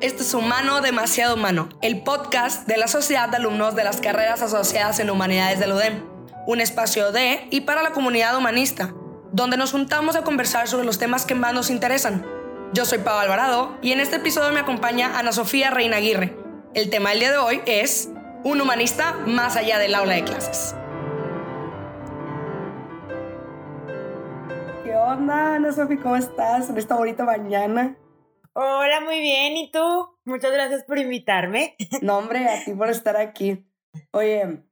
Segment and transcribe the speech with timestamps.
[0.00, 4.42] este es Humano Demasiado Humano, el podcast de la Sociedad de Alumnos de las Carreras
[4.42, 6.04] Asociadas en Humanidades del UDEM,
[6.46, 8.94] un espacio de y para la comunidad humanista,
[9.32, 12.24] donde nos juntamos a conversar sobre los temas que más nos interesan.
[12.72, 16.36] Yo soy Pablo Alvarado y en este episodio me acompaña Ana Sofía Reina Aguirre.
[16.74, 18.08] El tema del día de hoy es
[18.44, 20.76] un humanista más allá del aula de clases.
[24.84, 25.98] ¿Qué onda, Ana Sofía?
[26.00, 27.96] ¿Cómo estás en esta bonita mañana?
[28.60, 29.56] Hola, muy bien.
[29.56, 30.18] ¿Y tú?
[30.24, 31.76] Muchas gracias por invitarme.
[32.02, 33.64] No, hombre, a ti por estar aquí.
[34.10, 34.64] Oye,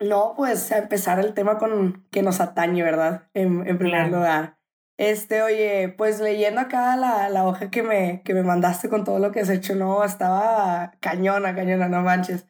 [0.00, 3.30] no, pues a empezar el tema con que nos atañe, ¿verdad?
[3.32, 4.58] En, primer lugar.
[4.98, 9.18] Este, oye, pues leyendo acá la, la hoja que me, que me mandaste con todo
[9.18, 12.46] lo que has hecho, no, estaba cañona, cañona, no manches.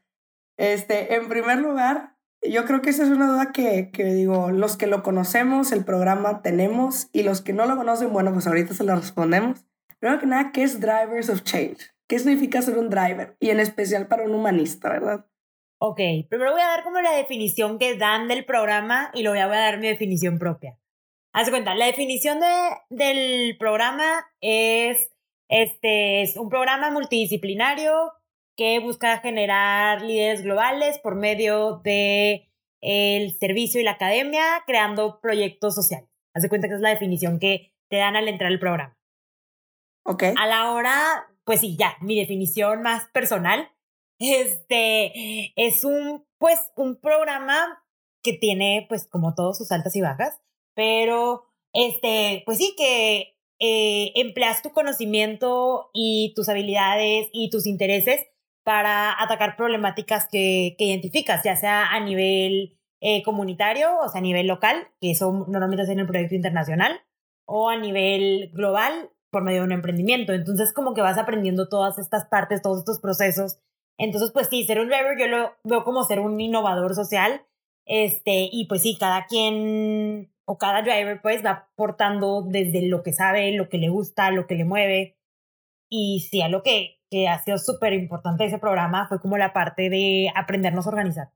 [0.59, 4.77] Este, en primer lugar, yo creo que esa es una duda que, que digo, los
[4.77, 8.75] que lo conocemos, el programa tenemos, y los que no lo conocen, bueno, pues ahorita
[8.75, 9.65] se lo respondemos.
[10.03, 11.77] Primero que nada, ¿qué es Drivers of Change?
[12.09, 13.37] ¿Qué significa ser un driver?
[13.39, 15.27] Y en especial para un humanista, ¿verdad?
[15.81, 19.57] Ok, primero voy a dar como la definición que dan del programa y luego voy
[19.57, 20.77] a dar mi definición propia.
[21.33, 22.47] Haz cuenta, la definición de,
[22.91, 25.13] del programa es,
[25.49, 27.93] este, es un programa multidisciplinario
[28.57, 35.77] que busca generar líderes globales por medio de el servicio y la academia, creando proyectos
[35.77, 36.11] sociales.
[36.35, 38.99] Haz de cuenta que es la definición que te dan al entrar al programa.
[40.05, 40.25] Ok.
[40.37, 43.71] A la hora, pues sí, ya, mi definición más personal,
[44.19, 47.83] este, es un, pues, un programa
[48.23, 50.41] que tiene, pues, como todos sus altas y bajas,
[50.75, 58.27] pero, este, pues sí, que eh, empleas tu conocimiento y tus habilidades y tus intereses
[58.65, 64.23] para atacar problemáticas que, que identificas, ya sea a nivel eh, comunitario, o sea, a
[64.23, 67.01] nivel local, que eso normalmente es en el proyecto internacional,
[67.45, 70.33] o a nivel global, por medio de un emprendimiento.
[70.33, 73.59] Entonces, como que vas aprendiendo todas estas partes, todos estos procesos.
[73.99, 77.43] Entonces, pues sí, ser un driver yo lo veo como ser un innovador social.
[77.87, 83.13] Este, y pues sí, cada quien o cada driver pues va aportando desde lo que
[83.13, 85.19] sabe, lo que le gusta, lo que le mueve.
[85.91, 89.53] Y sí, a lo que, que ha sido súper importante ese programa fue como la
[89.53, 91.33] parte de aprendernos a organizar.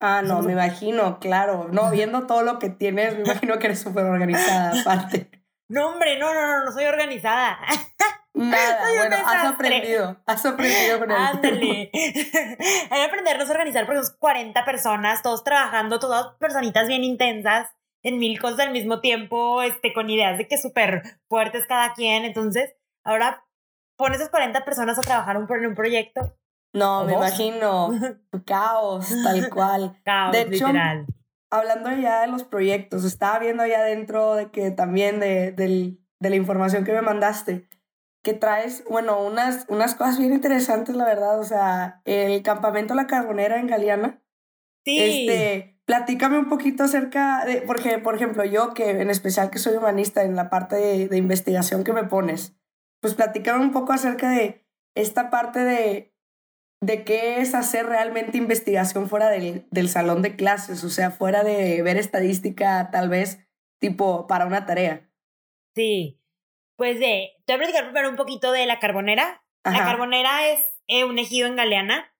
[0.00, 1.68] Ah, no, me imagino, claro.
[1.70, 5.39] No, viendo todo lo que tienes, me imagino que eres súper organizada aparte.
[5.70, 7.56] No, hombre, no, no, no, no soy organizada.
[8.34, 11.16] Nada, bueno, has aprendido, has aprendido con él.
[11.16, 11.90] Ándale.
[11.94, 17.68] Hay que aprendernos a organizar porque somos 40 personas, todos trabajando, todas personitas bien intensas,
[18.02, 22.24] en mil cosas al mismo tiempo, este, con ideas de que súper fuertes cada quien.
[22.24, 23.46] Entonces, ahora
[23.96, 26.36] pones esas 40 personas a trabajar en un proyecto.
[26.72, 27.90] No, me imagino.
[28.44, 30.00] Caos, tal cual.
[30.04, 31.06] Caos, de hecho, literal
[31.50, 36.36] hablando ya de los proyectos, estaba viendo allá dentro de que también de, de, la
[36.36, 37.68] información que me mandaste,
[38.22, 43.06] que traes, bueno, unas, unas cosas bien interesantes, la verdad, o sea, el campamento La
[43.06, 44.22] Carbonera en Galeana.
[44.84, 44.98] Sí.
[44.98, 49.76] Este, platícame un poquito acerca de, porque, por ejemplo, yo que en especial que soy
[49.76, 52.54] humanista en la parte de, de investigación que me pones,
[53.00, 56.14] pues platícame un poco acerca de esta parte de
[56.80, 61.44] de qué es hacer realmente investigación fuera del, del, salón de clases, o sea, fuera
[61.44, 63.46] de ver estadística tal vez
[63.78, 65.10] tipo para una tarea.
[65.74, 66.20] Sí,
[66.76, 69.44] pues de, te voy a platicar primero un poquito de la carbonera.
[69.64, 72.14] La carbonera es eh, un ejido en Galeana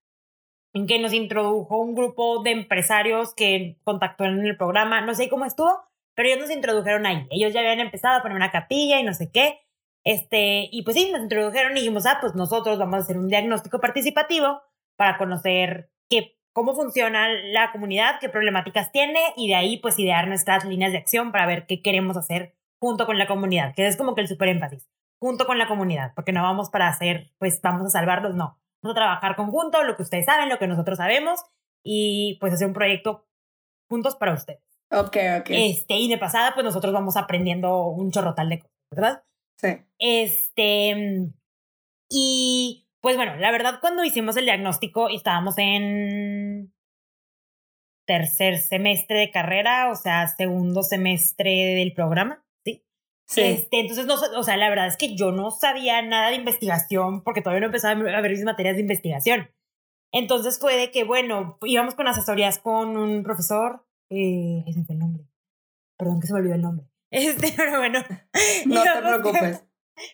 [0.72, 5.28] en que nos introdujo un grupo de empresarios que contactó en el programa, no sé
[5.28, 5.82] cómo estuvo,
[6.14, 7.26] pero ellos nos introdujeron ahí.
[7.30, 9.60] Ellos ya habían empezado a poner una capilla y no sé qué.
[10.04, 13.28] Este, y pues sí, nos introdujeron y dijimos, ah, pues nosotros vamos a hacer un
[13.28, 14.62] diagnóstico participativo
[14.96, 20.28] para conocer qué, cómo funciona la comunidad, qué problemáticas tiene y de ahí pues idear
[20.28, 23.96] nuestras líneas de acción para ver qué queremos hacer junto con la comunidad, que es
[23.96, 24.88] como que el super énfasis,
[25.20, 28.58] junto con la comunidad, porque no vamos para hacer, pues vamos a salvarlos, no.
[28.82, 31.40] Vamos a trabajar conjunto, lo que ustedes saben, lo que nosotros sabemos
[31.84, 33.26] y pues hacer un proyecto
[33.90, 34.62] juntos para ustedes.
[34.90, 35.50] Ok, ok.
[35.50, 39.22] Este, y de pasada, pues nosotros vamos aprendiendo un chorrotal de cosas, ¿verdad?
[39.60, 39.68] Sí.
[39.98, 41.30] Este,
[42.08, 46.72] y pues bueno, la verdad cuando hicimos el diagnóstico estábamos en
[48.06, 52.84] tercer semestre de carrera, o sea, segundo semestre del programa, ¿sí?
[53.28, 53.42] Sí.
[53.42, 57.22] Este, entonces, no, o sea, la verdad es que yo no sabía nada de investigación
[57.22, 59.50] porque todavía no empezaba a ver mis materias de investigación.
[60.12, 64.98] Entonces fue de que, bueno, íbamos con asesorías con un profesor, eh, ese fue el
[64.98, 65.24] nombre,
[65.96, 68.00] perdón que se me olvidó el nombre, Este, pero bueno.
[68.66, 69.64] No te preocupes.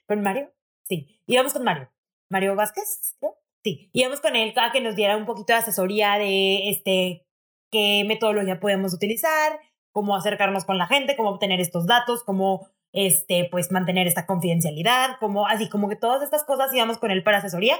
[0.06, 0.52] ¿Con Mario?
[0.84, 1.22] Sí.
[1.26, 1.90] Íbamos con Mario.
[2.30, 3.34] Mario Vázquez, ¿no?
[3.62, 3.90] Sí.
[3.92, 7.26] Íbamos con él a que nos diera un poquito de asesoría de este
[7.70, 9.60] qué metodología podemos utilizar,
[9.92, 15.18] cómo acercarnos con la gente, cómo obtener estos datos, cómo este, pues mantener esta confidencialidad,
[15.20, 17.76] como así como que todas estas cosas íbamos con él para asesoría.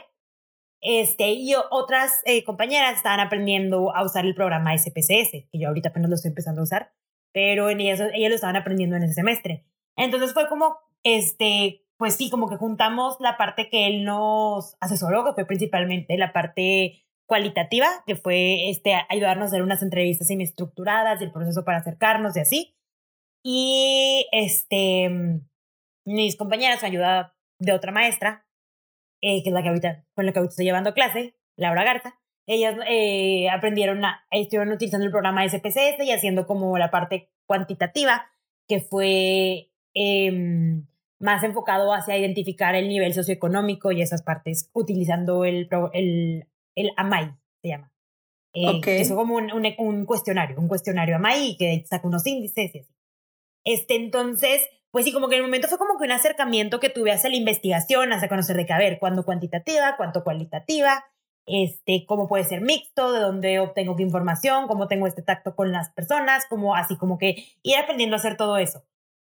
[0.82, 5.88] Este, y otras eh, compañeras estaban aprendiendo a usar el programa SPSS, que yo ahorita
[5.88, 6.92] apenas lo estoy empezando a usar,
[7.36, 9.66] pero en ellas, ellas lo estaban aprendiendo en ese semestre.
[9.94, 15.22] Entonces fue como, este, pues sí, como que juntamos la parte que él nos asesoró,
[15.22, 21.20] que fue principalmente la parte cualitativa, que fue este, ayudarnos a hacer unas entrevistas estructuradas
[21.20, 22.74] del proceso para acercarnos y así.
[23.42, 25.10] Y este,
[26.06, 28.46] mis compañeras, ayuda de otra maestra,
[29.20, 32.18] eh, que es la que ahorita, con la que ahorita estoy llevando clase, Laura Garza,
[32.46, 38.30] ellas eh, aprendieron, a, estuvieron utilizando el programa SPSS y haciendo como la parte cuantitativa,
[38.68, 40.82] que fue eh,
[41.18, 47.32] más enfocado hacia identificar el nivel socioeconómico y esas partes, utilizando el, el, el AMAI,
[47.62, 47.92] se llama.
[48.52, 52.78] Eh, que es como un, un, cuestionario, un cuestionario AMAI que saca unos índices y
[52.78, 52.94] así.
[53.64, 56.88] Este, entonces, pues sí, como que en el momento fue como que un acercamiento que
[56.88, 61.04] tuve hacia la investigación, hacia conocer de qué, a ver, cuándo cuantitativa, cuánto cualitativa,
[61.46, 65.72] este, cómo puede ser mixto, de dónde obtengo qué información, cómo tengo este tacto con
[65.72, 68.84] las personas, como así como que ir aprendiendo a hacer todo eso.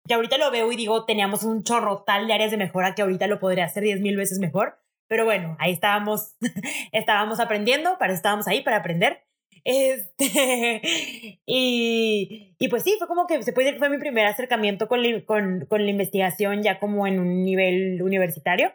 [0.08, 3.02] Y ahorita lo veo y digo, teníamos un chorro tal de áreas de mejora que
[3.02, 4.80] ahorita lo podría hacer diez mil veces mejor.
[5.08, 6.36] Pero bueno, ahí estábamos,
[6.92, 9.24] estábamos aprendiendo, para estábamos ahí para aprender.
[9.64, 10.82] Este,
[11.46, 14.88] y, y pues sí, fue como que se puede decir que fue mi primer acercamiento
[14.88, 18.74] con, con, con la investigación ya como en un nivel universitario.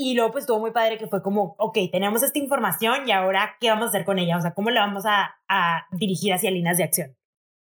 [0.00, 3.56] Y luego pues estuvo muy padre que fue como, ok, tenemos esta información y ahora,
[3.60, 4.36] ¿qué vamos a hacer con ella?
[4.36, 7.16] O sea, ¿cómo la vamos a, a dirigir hacia líneas de acción?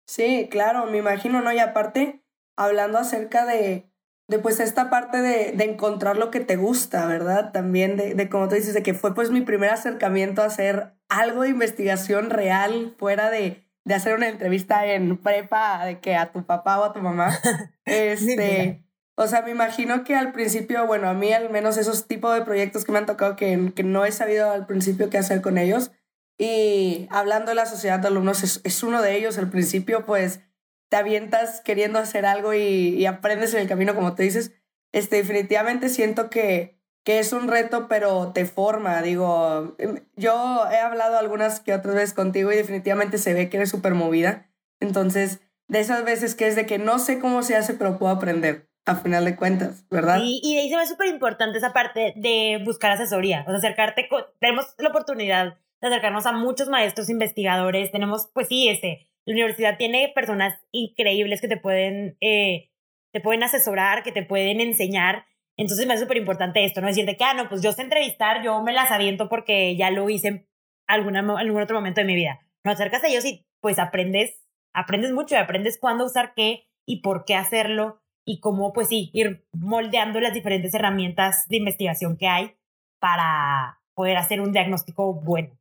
[0.07, 1.53] Sí, claro, me imagino, ¿no?
[1.53, 2.25] Y aparte,
[2.57, 3.93] hablando acerca de,
[4.29, 7.53] de pues esta parte de, de, encontrar lo que te gusta, ¿verdad?
[7.53, 10.95] También de, de, como tú dices, de que fue pues mi primer acercamiento a hacer
[11.11, 16.33] algo de investigación real fuera de, de hacer una entrevista en prepa de que a
[16.33, 17.39] tu papá o a tu mamá.
[17.85, 22.35] Este, o sea, me imagino que al principio, bueno, a mí al menos esos tipos
[22.35, 25.43] de proyectos que me han tocado que, que no he sabido al principio qué hacer
[25.43, 25.91] con ellos.
[26.39, 29.39] Y hablando de la sociedad de alumnos, es, es uno de ellos.
[29.39, 30.41] Al principio, pues
[30.89, 34.53] te avientas queriendo hacer algo y, aprendes en el camino, como te dices,
[34.93, 39.01] este, definitivamente siento que, que es un reto, pero te forma.
[39.01, 43.57] Digo, em, yo he hablado algunas que otras veces contigo y definitivamente se ve que
[43.57, 44.51] eres súper movida.
[44.81, 48.13] Entonces, de esas veces que es de que no sé cómo se hace, pero puedo
[48.13, 50.21] aprender, a final de cuentas, ¿verdad?
[50.23, 54.09] Y, de ahí se ve súper importante esa parte de buscar asesoría, o sea, acercarte,
[54.41, 59.77] tenemos la oportunidad de acercarnos a muchos maestros investigadores, tenemos, pues sí, este, la universidad
[59.79, 62.71] tiene personas increíbles que te pueden, eh,
[63.13, 65.27] te pueden asesorar, que te pueden enseñar.
[65.57, 68.43] Entonces me es súper importante esto, no decirte que, ah, no, pues yo sé entrevistar,
[68.43, 70.49] yo me las aviento porque ya lo hice en
[70.89, 72.41] alguna, algún otro momento de mi vida.
[72.65, 74.43] No acercas a ellos y pues aprendes,
[74.73, 79.11] aprendes mucho y aprendes cuándo usar qué y por qué hacerlo y cómo, pues sí,
[79.13, 82.57] ir moldeando las diferentes herramientas de investigación que hay
[83.01, 85.59] para poder hacer un diagnóstico bueno.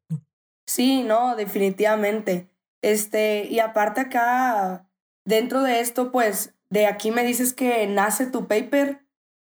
[0.68, 2.50] Sí, no, definitivamente.
[2.82, 4.88] Este, y aparte acá,
[5.26, 9.06] dentro de esto, pues, de aquí me dices que nace tu paper.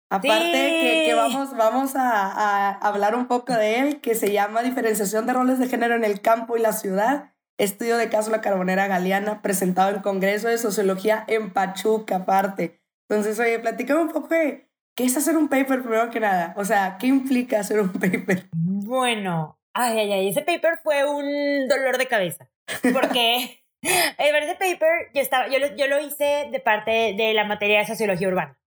[0.10, 4.62] Aparte que, que, vamos, vamos a, a, hablar un poco de él, que se llama
[4.62, 8.42] Diferenciación de roles de género en el campo y la ciudad, estudio de caso la
[8.42, 12.83] carbonera galeana, presentado en Congreso de Sociología en Pachuca, aparte.
[13.14, 16.56] Entonces, oye, platícame un poco de qué es hacer un paper primero que nada.
[16.58, 18.48] O sea, ¿qué implica hacer un paper?
[18.54, 22.50] Bueno, ay, ay, ay, ese paper fue un dolor de cabeza.
[22.92, 27.80] Porque ese paper yo, estaba, yo, lo, yo lo hice de parte de la materia
[27.80, 28.60] de sociología urbana.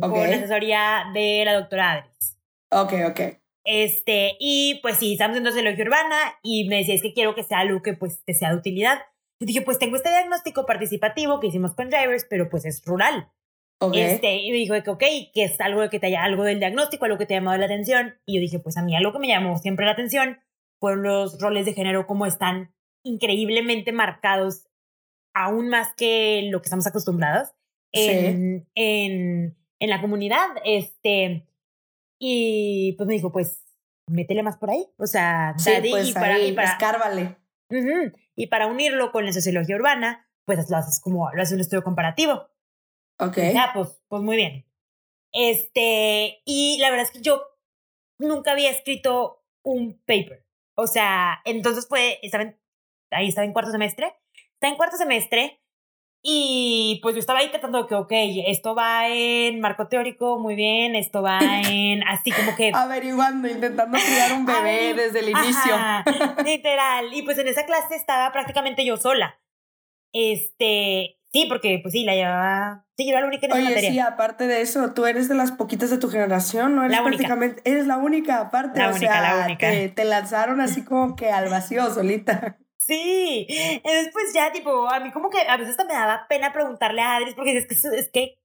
[0.00, 2.38] Con asesoría de la doctora Adris.
[2.70, 3.20] Ok, ok.
[3.64, 7.42] Este, y pues sí, estamos en sociología urbana y me decía, es que quiero que
[7.42, 9.00] sea algo que pues te sea de utilidad.
[9.40, 13.32] Y dije, pues tengo este diagnóstico participativo que hicimos con drivers, pero pues es rural.
[13.82, 14.02] Okay.
[14.02, 17.06] Este, y me dijo que, ok, que es algo que te haya, algo del diagnóstico,
[17.06, 18.14] algo que te ha llamado la atención.
[18.26, 20.38] Y yo dije, pues a mí algo que me llamó siempre la atención
[20.78, 24.66] fueron los roles de género, cómo están increíblemente marcados,
[25.34, 27.48] aún más que lo que estamos acostumbrados
[27.92, 30.46] en, en, en la comunidad.
[30.64, 31.46] Este,
[32.18, 33.64] y pues me dijo, pues
[34.06, 34.86] métele más por ahí.
[34.98, 37.36] O sea, sí, pues y para, ahí, y para escárvale.
[38.36, 41.82] y para unirlo con la sociología urbana, pues lo haces como, lo haces un estudio
[41.82, 42.49] comparativo.
[43.20, 43.36] Ok.
[43.52, 44.66] Ya, pues, pues muy bien.
[45.32, 47.42] Este, y la verdad es que yo
[48.18, 50.46] nunca había escrito un paper.
[50.74, 52.60] O sea, entonces fue, estaba en
[53.10, 54.14] ahí estaba en cuarto semestre,
[54.54, 55.60] está en cuarto semestre
[56.22, 58.12] y pues yo estaba ahí tratando que, ok,
[58.46, 62.72] esto va en marco teórico, muy bien, esto va en así como que...
[62.74, 65.74] Averiguando, intentando criar un bebé desde el inicio.
[66.44, 67.12] literal.
[67.12, 69.40] Y pues en esa clase estaba prácticamente yo sola.
[70.12, 73.70] Este, Sí, porque pues sí, la llevaba, sí, yo era la única en Oye, esa
[73.70, 73.90] materia.
[73.92, 76.82] sí, aparte de eso, tú eres de las poquitas de tu generación, ¿no?
[76.84, 77.16] Eres La única.
[77.28, 79.70] prácticamente, eres la única aparte, La o única, sea, la única.
[79.70, 82.58] Te, te lanzaron así como que al vacío solita.
[82.82, 86.52] Sí, entonces pues ya tipo, a mí como que a veces hasta me daba pena
[86.52, 88.39] preguntarle a Adris porque es que, es que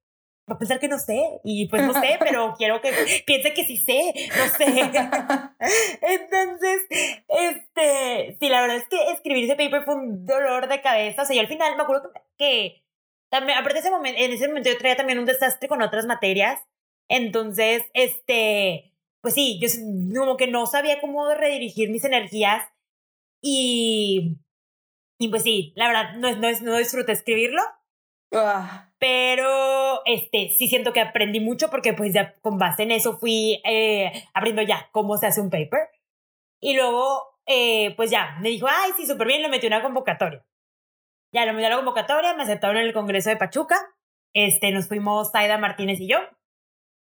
[0.50, 2.92] va a pensar que no sé y pues no sé, pero quiero que
[3.26, 4.66] piense que sí sé, no sé.
[6.02, 6.82] Entonces,
[7.28, 11.26] este, sí, la verdad es que escribir ese paper fue un dolor de cabeza, o
[11.26, 12.84] sea, yo al final me acuerdo que,
[13.30, 16.06] también, aparte de ese momento, en ese momento yo traía también un desastre con otras
[16.06, 16.60] materias,
[17.08, 19.68] entonces, este, pues sí, yo
[20.20, 22.68] como que no sabía cómo redirigir mis energías
[23.42, 24.38] y,
[25.18, 27.62] y pues sí, la verdad, no, no, no disfruté escribirlo,
[28.36, 33.20] Ah, pero este, sí siento que aprendí mucho porque pues ya con base en eso
[33.20, 35.90] fui eh, aprendiendo ya cómo se hace un paper.
[36.60, 40.44] Y luego, eh, pues ya, me dijo, ay, sí, súper bien, lo metí una convocatoria.
[41.32, 43.76] Ya lo metí a la convocatoria, me aceptaron en el Congreso de Pachuca.
[44.34, 46.18] Este, nos fuimos Saida Martínez y yo.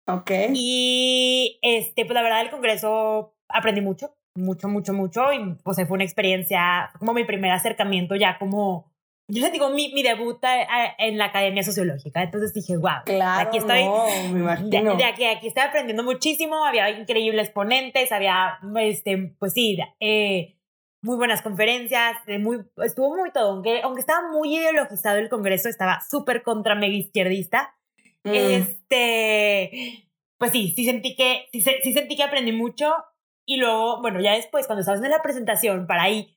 [0.07, 0.31] ok.
[0.55, 5.35] Y este, pues la verdad, del Congreso aprendí mucho, mucho, mucho, mucho.
[5.35, 8.90] Y pues fue una experiencia, como mi primer acercamiento ya como,
[9.31, 10.39] yo les digo, mi, mi debut
[10.99, 12.23] en la Academia Sociológica.
[12.23, 13.85] Entonces dije, wow, Claro, aquí estoy.
[13.85, 20.57] no, de, aquí, aquí estoy aprendiendo muchísimo, había increíbles ponentes, había, este, pues sí, eh,
[21.03, 26.01] muy buenas conferencias, muy, estuvo muy todo, aunque, aunque estaba muy ideologizado el Congreso, estaba
[26.09, 27.75] súper contra mega izquierdista,
[28.25, 30.05] Mm, este,
[30.39, 32.93] pues sí, sí sentí que, sí, sí sentí que aprendí mucho.
[33.47, 36.37] Y luego, bueno, ya después, cuando estabas en la presentación, para ahí,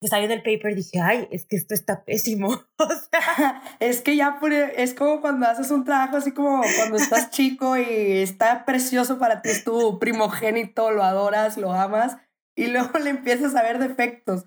[0.00, 4.00] yo estaba viendo el paper, dije, ay, es que esto está pésimo, o sea, Es
[4.00, 8.22] que ya por- es como cuando haces un trabajo así como cuando estás chico y
[8.22, 12.16] está precioso para ti, es tu primogénito, lo adoras, lo amas
[12.56, 14.44] y luego le empiezas a ver defectos.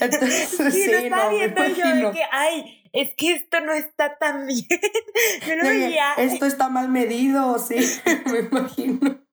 [0.00, 3.32] Entonces, y sí, lo estaba no, me viendo y yo de que, ay, es que
[3.34, 4.66] esto no está tan bien.
[5.46, 6.14] Yo que, veía.
[6.14, 7.76] Esto está mal medido, sí,
[8.26, 9.24] me imagino.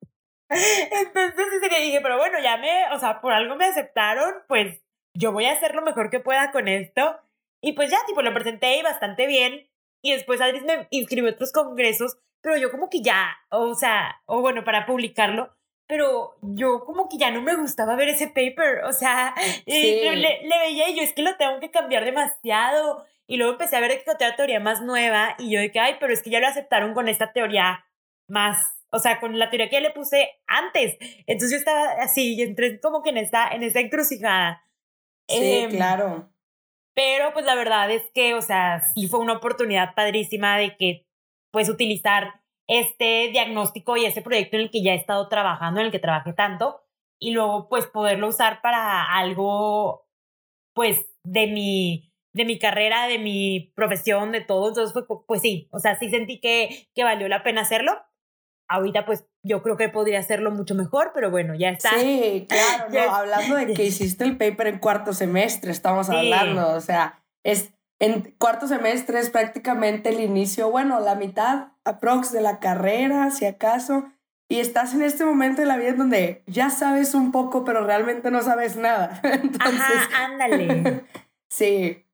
[0.50, 4.82] Entonces sí que dije, pero bueno, ya me, o sea, por algo me aceptaron, pues
[5.14, 7.20] yo voy a hacer lo mejor que pueda con esto.
[7.62, 9.68] Y pues ya, tipo, lo presenté bastante bien.
[10.02, 14.20] Y después Adris me inscribió a otros congresos, pero yo como que ya, o sea,
[14.26, 15.56] o bueno, para publicarlo,
[15.88, 20.02] pero yo como que ya no me gustaba ver ese paper, o sea, y Sí.
[20.16, 23.06] le, le veía y yo es que lo tengo que cambiar demasiado.
[23.28, 25.98] Y luego empecé a ver que otra teoría más nueva y yo de que, ay,
[26.00, 27.86] pero es que ya lo aceptaron con esta teoría
[28.28, 28.58] más,
[28.90, 30.98] o sea, con la teoría que ya le puse antes.
[31.28, 34.64] Entonces yo estaba así y entré como que en esta, en esta encrucijada.
[35.32, 36.32] Sí, Em, claro.
[36.94, 41.08] Pero pues la verdad es que, o sea, sí fue una oportunidad padrísima de que
[41.52, 45.88] puedes utilizar este diagnóstico y ese proyecto en el que ya he estado trabajando, en
[45.88, 46.82] el que trabajé tanto,
[47.20, 50.08] y luego pues poderlo usar para algo,
[50.74, 54.70] pues, de mi, de mi carrera, de mi profesión, de todo.
[54.70, 57.94] Entonces fue, pues sí, o sea, sí sentí que, que valió la pena hacerlo.
[58.72, 61.90] Ahorita pues yo creo que podría hacerlo mucho mejor, pero bueno, ya está.
[62.00, 66.16] Sí, claro, no, hablando de que hiciste el paper en cuarto semestre, estamos Sí.
[66.16, 72.32] hablando, o sea, es en cuarto semestre es prácticamente el inicio, bueno, la mitad aprox
[72.32, 74.06] de la carrera, si acaso,
[74.50, 77.86] y estás en este momento de la vida en donde ya sabes un poco, pero
[77.86, 79.20] realmente no sabes nada.
[79.24, 81.04] Entonces, Ajá, ándale.
[81.50, 82.06] sí,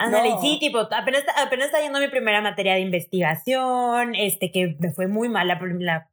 [0.00, 0.40] Ándale, No.
[0.40, 5.06] sí, tipo, apenas, apenas está yendo mi primera materia de investigación, este, que me fue
[5.08, 6.08] muy mal la,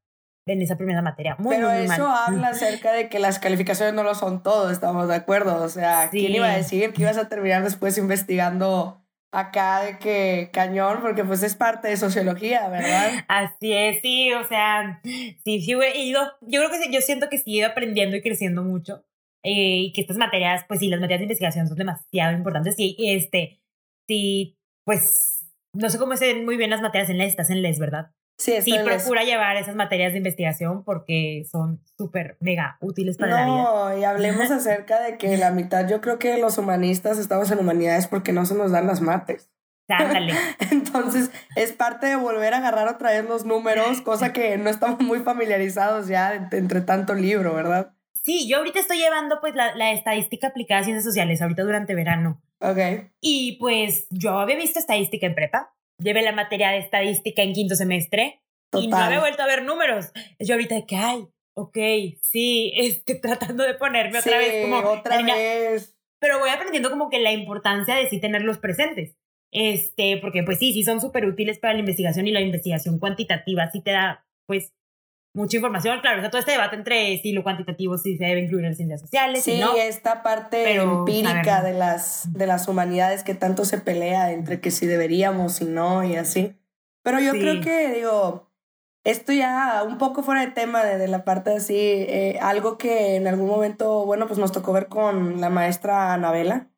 [0.45, 2.23] en esa primera materia, muy, pero muy, muy eso mal.
[2.27, 6.09] habla acerca de que las calificaciones no lo son todo, estamos de acuerdo, o sea,
[6.11, 6.37] ¿quién Sí.
[6.37, 9.01] iba a decir que ibas a terminar después investigando
[9.33, 13.25] acá de que cañón, porque pues es parte de sociología, ¿verdad?
[13.27, 17.27] Así es, sí, o sea, sí, sí, he ido, yo creo que sí, yo siento
[17.29, 19.03] que sí he ido aprendiendo y creciendo mucho,
[19.43, 22.95] eh, y que estas materias, pues sí, las materias de investigación son demasiado importantes, y
[23.13, 23.59] este,
[24.07, 27.61] sí, pues, no sé cómo se ven muy bien las materias en les, estás en
[27.61, 28.11] les, ¿verdad?
[28.39, 33.45] Sí, Sí, procura llevar esas materias de investigación porque son súper mega útiles para la
[33.45, 33.63] vida.
[33.63, 37.59] No, y hablemos acerca de que la mitad, yo creo que los humanistas estamos en
[37.59, 39.49] humanidades porque no se nos dan las mates.
[39.89, 40.33] Ándale.
[40.71, 44.99] Entonces, es parte de volver a agarrar otra vez los números, cosa que no estamos
[44.99, 47.93] muy familiarizados ya entre, entre tanto libro, ¿verdad?
[48.13, 51.95] Sí, yo ahorita estoy llevando pues la, la estadística aplicada a ciencias sociales, ahorita durante
[51.95, 52.41] verano.
[52.61, 53.11] Ok.
[53.21, 57.75] Y pues yo había visto estadística en prepa, llevé la materia de estadística en quinto
[57.75, 58.41] semestre
[58.73, 59.03] y no Total.
[59.07, 60.11] había vuelto a ver números.
[60.39, 61.77] Yo ahorita de que, ay, ok,
[62.21, 64.77] sí, este, tratando de ponerme otra Sí, vez como...
[64.89, 65.95] otra la vez.
[66.19, 69.15] pero voy aprendiendo como que la importancia de sí tenerlos presentes.
[69.53, 73.69] Este, porque pues sí, sí son súper útiles para la investigación y la investigación cuantitativa
[73.71, 74.73] sí te da pues
[75.37, 75.99] mucha información.
[76.01, 79.01] Claro, está todo este debate entre si lo cuantitativo sí se debe incluir en ciencias
[79.01, 79.43] sociales.
[79.43, 79.75] Sí, no.
[79.75, 84.87] esta parte empírica de las, de las humanidades que tanto se pelea entre que si
[84.87, 86.55] deberíamos y no y así.
[87.03, 88.51] Pero yo creo que, digo,
[89.05, 93.27] esto ya un poco fuera de tema de, la parte así, eh, algo que en
[93.27, 96.69] algún momento, bueno, pues nos tocó ver con la maestra Anabela,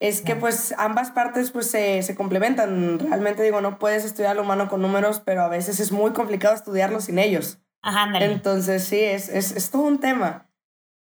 [0.00, 2.98] es que pues ambas partes pues se, se, complementan.
[2.98, 6.54] Realmente digo, no puedes estudiar lo humano con números, pero a veces es muy complicado
[6.54, 7.60] estudiarlo sin ellos.
[7.86, 10.50] Ajá, Entonces sí, es, es, es, todo un tema.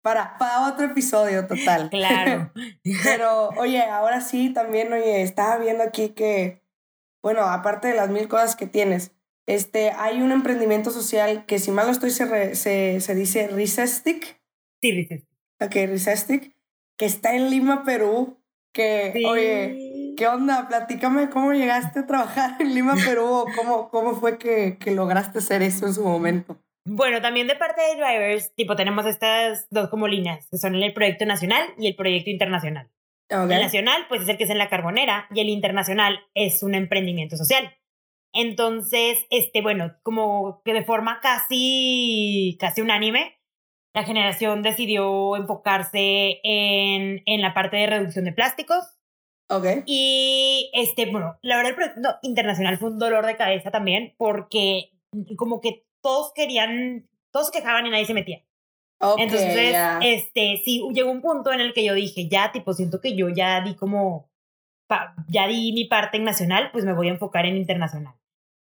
[0.01, 1.91] Para, para otro episodio total.
[1.91, 2.53] Claro.
[3.03, 6.63] pero oye, ahora sí también, oye, estaba viendo aquí que,
[7.21, 9.11] bueno, aparte de las mil cosas que tienes,
[9.47, 14.41] este, hay un emprendimiento social que si mal no estoy se, se, se dice Recestic.
[14.81, 15.29] Sí, Recestic.
[15.61, 16.57] Ok, Recestic,
[16.97, 18.39] que está en Lima, Perú
[18.73, 20.69] que, oye, ¿qué onda?
[20.69, 25.63] Platícame cómo llegaste a trabajar en Lima, Perú, cómo, cómo fue que, que lograste hacer
[25.63, 26.63] eso en su momento.
[26.91, 30.93] Bueno, también de parte de Drivers, tipo, tenemos estas dos como líneas, que son el
[30.95, 32.91] proyecto nacional y el proyecto internacional.
[33.29, 36.75] El nacional, pues es el que es en la carbonera, y el internacional es un
[36.75, 37.75] emprendimiento social.
[38.33, 43.39] Entonces, este, bueno, como que de forma casi, casi unánime,
[43.95, 48.85] la generación decidió enfocarse en, en la parte de reducción de plásticos.
[49.51, 49.83] Ok.
[49.87, 54.93] Y este, bueno, la verdad el proyecto internacional fue un dolor de cabeza también porque
[55.37, 58.45] como que todos querían, todos quejaban y nadie se metía.
[59.01, 63.01] Okay, Entonces, este, sí, llegó un punto en el que yo dije, ya, tipo, siento
[63.01, 64.31] que yo ya di como,
[65.29, 68.15] ya di mi parte en nacional, pues me voy a enfocar en internacional.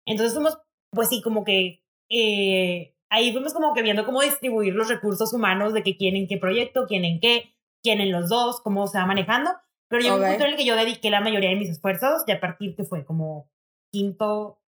[0.06, 0.58] Entonces fuimos,
[0.90, 5.72] pues sí, como que eh, ahí fuimos como que viendo cómo distribuir los recursos humanos
[5.72, 8.98] de que quién en qué proyecto, quién en qué, quién en los dos, cómo se
[8.98, 9.50] va manejando.
[9.88, 12.32] Pero llegó un punto en el que yo dediqué la mayoría de mis esfuerzos, y
[12.32, 13.50] a partir que fue como
[13.92, 14.60] quinto,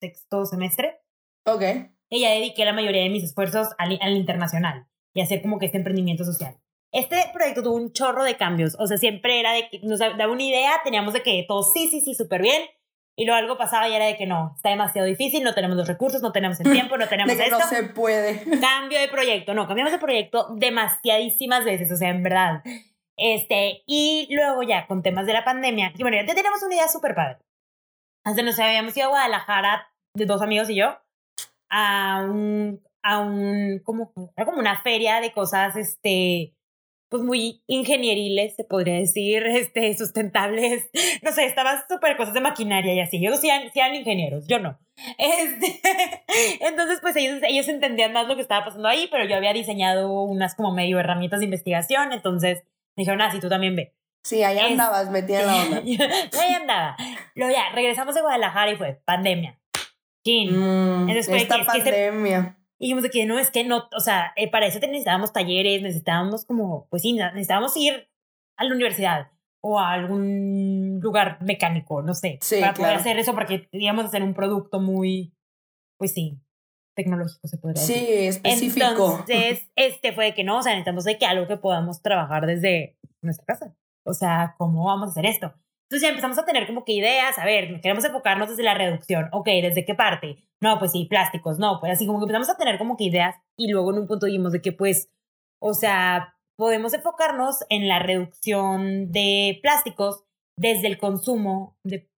[0.00, 1.00] sexto semestre.
[1.44, 1.62] Ok.
[2.10, 5.78] Ya dediqué la mayoría de mis esfuerzos al, al internacional y hacer como que este
[5.78, 6.56] emprendimiento social.
[6.90, 10.28] Este proyecto tuvo un chorro de cambios, o sea, siempre era de que nos daba
[10.28, 12.62] una idea, teníamos de que todo sí, sí, sí, súper bien,
[13.14, 15.88] y luego algo pasaba y era de que no, está demasiado difícil, no tenemos los
[15.88, 17.58] recursos, no tenemos el tiempo, no tenemos de que esto.
[17.58, 18.42] No se puede.
[18.60, 22.62] Cambio de proyecto, no, cambiamos de proyecto demasiadísimas veces, o sea, en verdad.
[23.16, 26.88] Este, y luego ya con temas de la pandemia, y bueno, ya tenemos una idea
[26.88, 27.38] súper padre.
[28.24, 30.96] Antes nos habíamos ido a Guadalajara, dos amigos y yo,
[31.70, 36.54] a un, a un, como, era como una feria de cosas, este,
[37.08, 40.90] pues muy ingenieriles, se podría decir, este, sustentables.
[41.22, 43.16] No sé, estaban súper cosas de maquinaria y así.
[43.18, 44.78] Ellos sí eran, ingenieros, yo no.
[45.18, 45.80] Este,
[46.60, 50.22] entonces, pues ellos, ellos entendían más lo que estaba pasando ahí, pero yo había diseñado
[50.22, 52.64] unas como medio herramientas de investigación, entonces
[52.96, 53.94] me dijeron, ah, sí, tú también ve.
[54.24, 55.78] Sí, ahí andabas, metida la onda.
[56.40, 56.96] ahí andaba.
[57.34, 59.58] Luego ya, regresamos de Guadalajara y fue pandemia.
[60.50, 62.58] Mm, esta pandemia.
[62.78, 65.82] Y dijimos de que no, es que no, o sea, eh, para eso necesitábamos talleres,
[65.82, 68.08] necesitábamos como, pues sí, necesitábamos ir
[68.56, 73.68] a la universidad o a algún lugar mecánico, no sé, para poder hacer eso, porque
[73.68, 75.34] queríamos hacer un producto muy,
[75.98, 76.40] pues sí,
[76.94, 77.96] tecnológico se podría decir.
[77.96, 79.18] Sí, específico.
[79.20, 82.46] Entonces, este fue de que no, o sea, necesitamos de que algo que podamos trabajar
[82.46, 83.76] desde nuestra casa.
[84.04, 85.54] O sea, ¿cómo vamos a hacer esto?
[85.88, 89.30] Entonces ya empezamos a tener como que ideas, a ver, queremos enfocarnos desde la reducción,
[89.32, 90.44] ok, ¿desde qué parte?
[90.60, 93.36] No, pues sí, plásticos, no, pues así como que empezamos a tener como que ideas
[93.56, 95.10] y luego en un punto dijimos de que pues,
[95.62, 100.24] o sea, podemos enfocarnos en la reducción de plásticos
[100.58, 102.10] desde el consumo de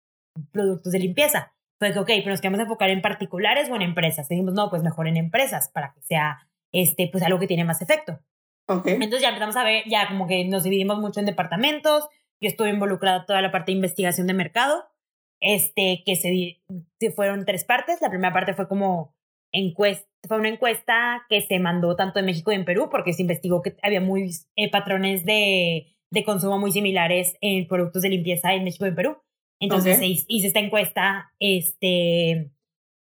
[0.51, 1.55] productos de limpieza.
[1.79, 4.29] Fue que, ok, pero nos queremos enfocar en particulares o en empresas.
[4.29, 7.83] dijimos, no, pues mejor en empresas para que sea, este, pues algo que tiene más
[7.83, 8.19] efecto.
[8.67, 8.95] Okay.
[8.95, 12.09] Entonces ya empezamos a ver, ya como que nos dividimos mucho en departamentos,
[12.41, 14.85] yo estuve involucrada toda la parte de investigación de mercado,
[15.41, 16.61] este, que se,
[16.99, 18.01] se fueron tres partes.
[18.01, 19.15] La primera parte fue como
[19.53, 23.23] encuesta, fue una encuesta que se mandó tanto en México y en Perú, porque se
[23.23, 28.55] investigó que había muy eh, patrones de, de, consumo muy similares en productos de limpieza
[28.55, 29.17] en México y en Perú.
[29.61, 32.51] Entonces se hizo esta encuesta este,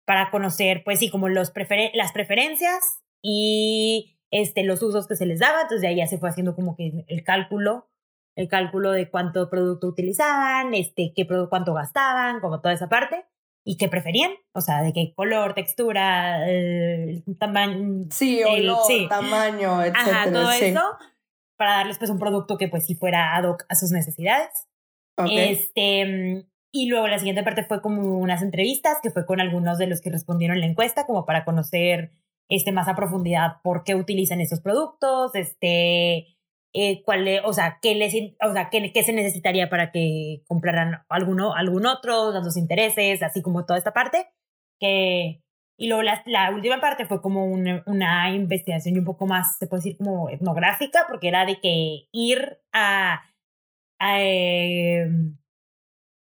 [0.06, 1.52] para conocer, pues sí, como los
[1.94, 5.62] las preferencias y este, los usos que se les daba.
[5.62, 7.88] Entonces de ahí ya se fue haciendo como que el cálculo
[8.36, 13.24] el cálculo de cuánto producto utilizaban, este, qué cuánto gastaban, como toda esa parte,
[13.64, 16.40] y qué preferían, o sea, de qué color, textura,
[17.38, 18.06] tamaño.
[18.10, 20.22] Sí, olor, tamaño, etcétera.
[20.22, 20.80] Ajá, todo eso,
[21.56, 24.68] para darles pues un producto que pues sí fuera ad hoc a sus necesidades.
[25.30, 29.86] Este, y luego la siguiente parte fue como unas entrevistas, que fue con algunos de
[29.86, 32.12] los que respondieron la encuesta, como para conocer
[32.48, 36.33] este, más a profundidad por qué utilizan esos productos, este,
[36.74, 41.04] eh, cuál, o sea, qué, les, o sea qué, qué, se necesitaría para que compraran
[41.08, 44.26] alguno, algún otro, los intereses, así como toda esta parte,
[44.80, 45.40] que,
[45.78, 49.56] Y luego la, la última parte fue como una, una investigación y un poco más,
[49.58, 53.22] se puede decir, como etnográfica, porque era de que ir a,
[54.00, 55.06] a eh,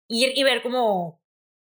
[0.10, 1.22] ir y ver como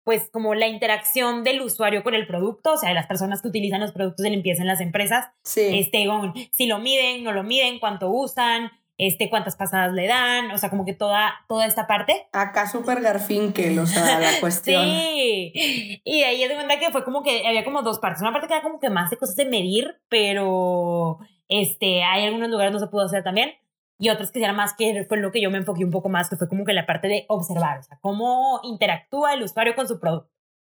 [0.04, 3.48] pues como la interacción del usuario con el producto, o sea, de las personas que
[3.48, 5.62] utilizan los productos de limpieza en las empresas, Sí.
[5.80, 10.52] este, con- si lo miden, no lo miden, cuánto usan, este, cuántas pasadas le dan,
[10.52, 12.28] o sea, como que toda, toda esta parte.
[12.32, 14.84] Acá súper Garfinkel, o sea, la cuestión.
[14.86, 18.22] Sí, y de ahí ya de cuenta que fue como que había como dos partes.
[18.22, 21.18] Una parte que era como que más de cosas de medir, pero
[21.50, 23.54] este, hay algunos lugares no se pudo hacer también.
[24.04, 26.30] Y otros que eran más que fue lo que yo me enfoqué un poco más,
[26.30, 29.88] que fue como que la parte de observar, o sea, cómo interactúa el usuario con
[29.88, 30.30] su producto.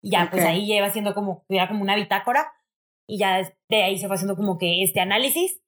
[0.03, 0.49] Y ya, pues Ok.
[0.51, 2.53] ahí lleva haciendo como, era como una bitácora.
[3.09, 3.39] Y ya
[3.71, 5.63] de ahí se fue haciendo como que este análisis.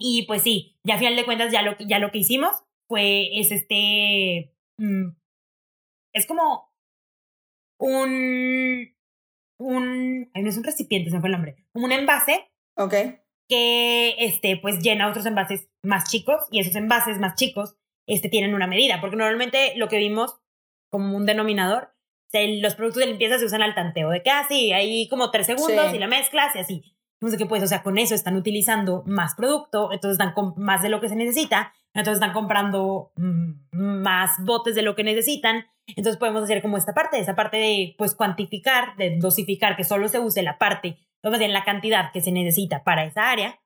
[0.00, 2.50] Y pues sí, ya a final de cuentas ya lo, ya lo que hicimos
[2.88, 5.10] fue, es este, mm,
[6.12, 6.74] es como
[7.78, 8.96] un,
[9.60, 12.94] un, ay, no es un recipiente, se me fue el nombre, como un envase Ok.
[13.52, 18.54] Que, este, pues llena otros envases más chicos y esos envases más chicos, este, tienen
[18.54, 20.40] una medida, porque normalmente lo que vimos
[20.90, 21.90] como un denominador,
[22.32, 25.90] los productos de limpieza se usan al tanteo, de que, ah, hay como tres segundos
[25.90, 25.96] Sí.
[25.96, 26.82] y la mezclas y así.
[27.20, 30.54] No sé qué, pues, o sea, con eso están utilizando más producto, entonces están con
[30.56, 33.52] más de lo que se necesita, entonces están comprando mm,
[34.02, 37.94] más botes de lo que necesitan, entonces podemos hacer como esta parte, esa parte de,
[37.98, 40.96] pues, cuantificar, de dosificar, que solo se use la parte,
[41.38, 43.60] bien la cantidad que se necesita para esa área,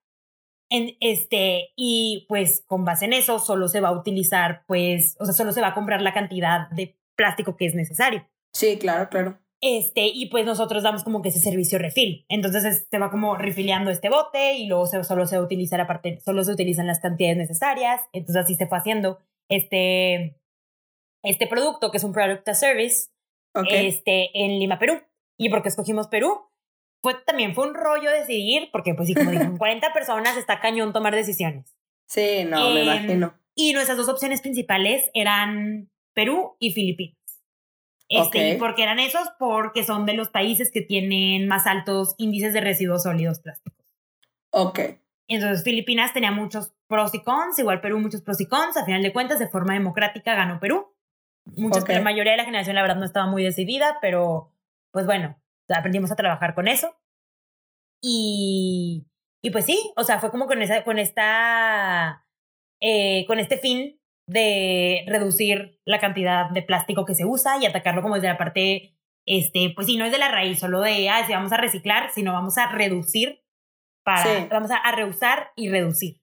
[0.69, 5.25] en este, y pues con base en eso solo se va a utilizar, pues, o
[5.25, 8.29] sea, solo se va a comprar la cantidad de plástico que es necesario.
[8.53, 9.39] Sí, claro, claro.
[9.63, 12.27] Este, y pues nosotros damos como que ese servicio refill.
[12.29, 15.87] Entonces es- se va como refiliando este bote y luego se- solo se utiliza la
[15.87, 18.01] parte, solo se utilizan las cantidades necesarias.
[18.13, 20.39] Entonces así se fue haciendo este,
[21.25, 23.09] este producto que es un product as service
[23.55, 23.67] Ok.
[23.71, 25.01] este, en Lima, Perú.
[25.39, 26.51] ¿Y por qué escogimos Perú?
[27.03, 30.61] Fue, también fue un rollo decidir, porque pues sí, como dije, con 40 personas está
[30.61, 31.77] cañón tomar decisiones.
[32.07, 33.35] sí, no, me em, imagino.
[33.55, 37.17] Y nuestras dos opciones principales eran Perú y Filipinas.
[38.09, 38.57] Este, Ok.
[38.57, 39.29] ¿Y por qué eran esos?
[39.39, 43.87] Porque son de los países que tienen más altos índices de residuos sólidos plásticos.
[44.51, 44.81] Ok.
[45.29, 48.77] Entonces Filipinas tenía muchos pros y cons, igual Perú muchos pros y cons.
[48.77, 50.95] A final de cuentas, de forma democrática ganó Perú.
[51.57, 51.91] Muchas, Ok.
[51.91, 54.53] La mayoría de la generación, la verdad, no estaba muy decidida, pero
[54.93, 55.37] pues bueno,
[55.69, 56.95] aprendimos a trabajar con eso.
[58.03, 59.07] Y,
[59.43, 62.27] y pues sí, o sea, fue como con, esa, con esta,
[62.81, 68.03] eh, con este fin de reducir la cantidad de plástico que se usa y atacarlo
[68.03, 71.25] como desde la parte, este, pues sí, no es de la raíz, solo de, ah,
[71.27, 73.43] si vamos a reciclar, sino vamos a reducir
[74.05, 74.47] para, Sí.
[74.51, 76.21] vamos a, a reusar y reducir.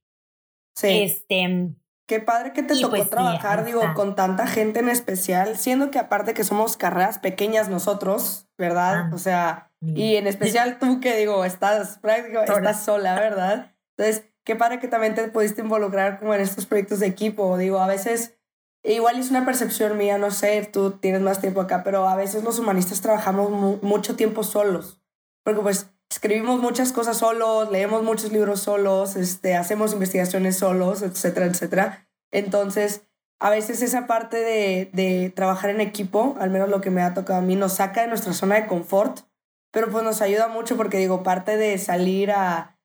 [0.75, 1.03] Sí.
[1.03, 1.73] Este,
[2.05, 4.89] Qué padre que te Y tocó pues sí, trabajar, ahí digo, con tanta gente en
[4.89, 9.05] especial, siendo que aparte que somos carreras pequeñas nosotros, ¿verdad?
[9.07, 12.69] Ah, o sea, y en especial tú que digo, estás prácticamente, Sola.
[12.69, 13.75] estás sola, ¿verdad?
[13.97, 17.57] Entonces, qué padre que también te pudiste involucrar como en estos proyectos de equipo.
[17.57, 18.37] Digo, a veces,
[18.83, 22.43] igual es una percepción mía, no sé, tú tienes más tiempo acá, pero a veces
[22.43, 24.99] los humanistas trabajamos mu- mucho tiempo solos,
[25.43, 31.47] porque pues escribimos muchas cosas solos, leemos muchos libros solos, este, hacemos investigaciones solos, etcétera,
[31.47, 32.07] etcétera.
[32.31, 33.03] Entonces,
[33.39, 37.13] a veces esa parte de, de trabajar en equipo, al menos lo que me ha
[37.13, 39.21] tocado a mí, nos saca de nuestra zona de confort,
[39.71, 42.77] pero pues nos ayuda mucho porque digo, parte de salir a,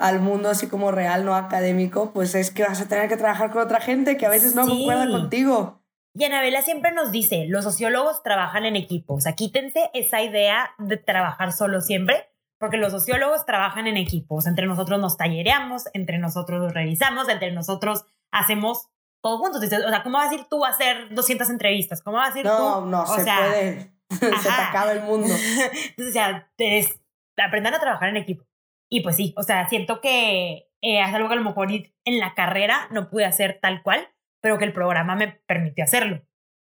[0.00, 3.52] al mundo así como real, no académico, pues es que vas a tener que trabajar
[3.52, 4.70] con otra gente que a veces no Sí.
[4.70, 5.78] concuerda contigo.
[6.14, 9.14] Y Anabela siempre nos dice, los sociólogos trabajan en equipo.
[9.14, 12.28] O sea, quítense esa idea de trabajar solo siempre,
[12.62, 14.36] porque los sociólogos trabajan en equipo.
[14.36, 18.88] O sea, entre nosotros nos tallereamos, entre nosotros nos revisamos, entre nosotros hacemos
[19.20, 19.60] todo juntos.
[19.64, 22.02] O sea, ¿cómo vas a ir tú a hacer 200 entrevistas?
[22.04, 22.86] ¿Cómo vas a ir No, tú?
[22.86, 23.92] no, o se sea, puede.
[24.10, 24.68] se te ajá.
[24.68, 25.26] acaba el mundo.
[25.88, 27.00] Entonces, o sea, es-
[27.36, 28.44] aprendan a trabajar en equipo.
[28.88, 32.18] Y pues sí, o sea, siento que eh, es algo que a lo mejor en
[32.20, 34.06] la carrera no pude hacer tal cual,
[34.40, 36.22] pero que el programa me permitió hacerlo.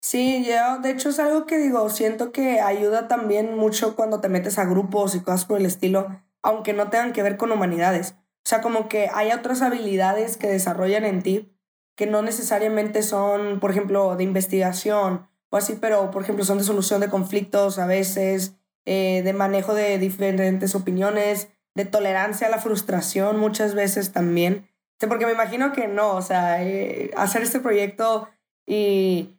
[0.07, 4.29] Sí, yo, de hecho es algo que digo, siento que ayuda también mucho cuando te
[4.29, 8.11] metes a grupos y cosas por el estilo, aunque no tengan que ver con humanidades.
[8.11, 11.51] O sea, como que hay otras habilidades que desarrollan en ti
[11.95, 16.65] que no necesariamente son, por ejemplo, de investigación o así, pero por ejemplo son de
[16.65, 18.53] solución de conflictos a veces,
[18.85, 24.69] eh, de manejo de diferentes opiniones, de tolerancia a la frustración muchas veces también.
[24.99, 28.29] Porque me imagino que no, o sea, eh, hacer este proyecto
[28.67, 29.31] y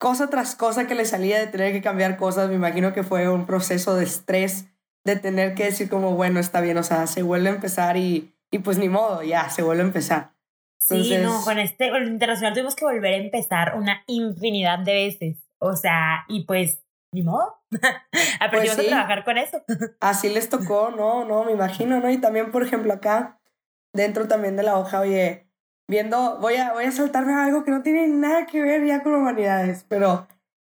[0.00, 3.28] cosa tras cosa que le salía de tener que cambiar cosas, me imagino que fue
[3.28, 4.66] un proceso de estrés,
[5.04, 8.34] de tener que decir como, bueno, está bien, o sea, se vuelve a empezar y,
[8.50, 10.32] y pues ni modo, ya, se vuelve a empezar.
[10.80, 14.78] Sí, Entonces- no, con este, con el internacional tuvimos que volver a empezar una infinidad
[14.78, 15.36] de veces.
[15.58, 16.82] O sea, y pues
[17.12, 17.58] ni modo.
[18.40, 19.62] Aprendimos pues a trabajar con eso.
[20.00, 22.10] Así les tocó, no, no, me imagino, ¿no?
[22.10, 23.38] Y también, por ejemplo, acá,
[23.92, 25.49] dentro también de la hoja, oye,
[25.90, 29.12] viendo, voy a, voy a saltarme algo que no tiene nada que ver ya con
[29.12, 30.26] humanidades, pero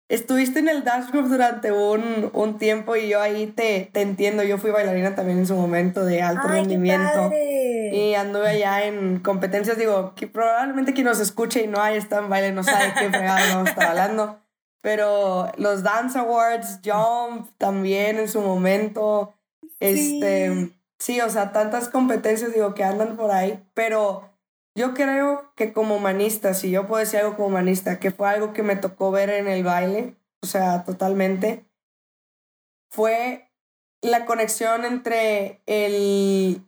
[0.09, 4.43] estuviste en el Dance Group durante un, un tiempo y yo ahí te, te entiendo,
[4.43, 7.31] yo fui bailarina también en su momento de alto rendimiento.
[7.33, 12.23] Y anduve allá en competencias, digo, que probablemente quien nos escuche y no haya estado
[12.23, 14.39] en baile no sabe qué fregado a estar hablando.
[14.81, 19.33] Pero los Dance Awards, Jump también en su momento.
[19.79, 23.63] Este, sí, o sea, tantas competencias, digo, que andan por ahí.
[23.73, 24.34] Pero
[24.75, 28.53] yo creo que como humanista, si yo puedo decir algo como humanista, que fue algo
[28.53, 31.65] que me tocó ver en el baile, o sea, totalmente,
[32.89, 33.49] fue
[34.01, 36.61] la conexión entre el,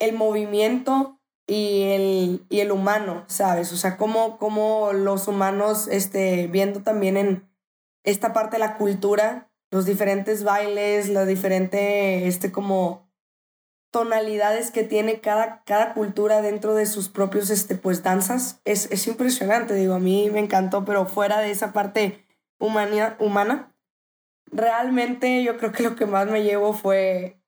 [0.00, 3.72] el movimiento y el, y el humano, ¿sabes?
[3.72, 7.48] O sea, cómo los humanos, este, viendo también en
[8.04, 13.11] esta parte de la cultura, los diferentes bailes, la diferente, este, como
[13.92, 19.06] tonalidades que tiene cada, cada cultura dentro de sus propios, este, pues, danzas, es, es
[19.06, 22.26] impresionante, digo, a mí me encantó, pero fuera de esa parte
[22.58, 23.72] humana, humana,
[24.46, 27.38] realmente yo creo que lo que más me llevo fue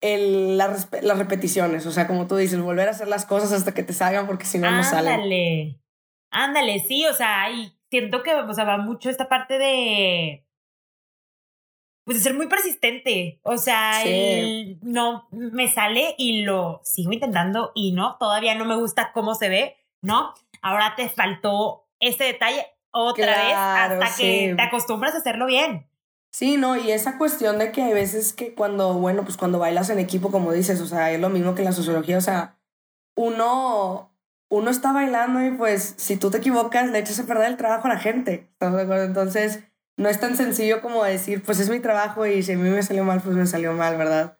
[0.00, 3.74] el, las, las repeticiones, o sea, como tú dices, volver a hacer las cosas hasta
[3.74, 5.12] que te salgan porque si no, no salen.
[5.12, 5.80] Ándale,
[6.30, 10.46] ándale, sí, o sea, y siento que, va mucho esta parte de
[12.10, 13.38] pues de ser muy persistente.
[13.44, 14.02] O sea,
[14.82, 19.48] no me sale y lo sigo intentando y no, todavía no me gusta cómo se
[19.48, 20.34] ve, ¿no?
[20.60, 25.88] Ahora te faltó ese detalle otra vez hasta que te acostumbras a hacerlo bien.
[26.32, 29.88] Sí, no, y esa cuestión de que hay veces que cuando, bueno, pues cuando bailas
[29.90, 32.56] en equipo, como dices, o sea, es lo mismo que en la sociología, o sea,
[33.14, 34.16] uno,
[34.48, 37.86] uno está bailando y pues si tú te equivocas, le echas a perder el trabajo
[37.86, 39.04] a la gente, ¿estás de acuerdo?
[39.04, 39.69] Entonces,
[40.00, 42.82] no es tan sencillo como decir, pues es mi trabajo y si a mí me
[42.82, 44.38] salió mal, pues me salió mal, ¿verdad?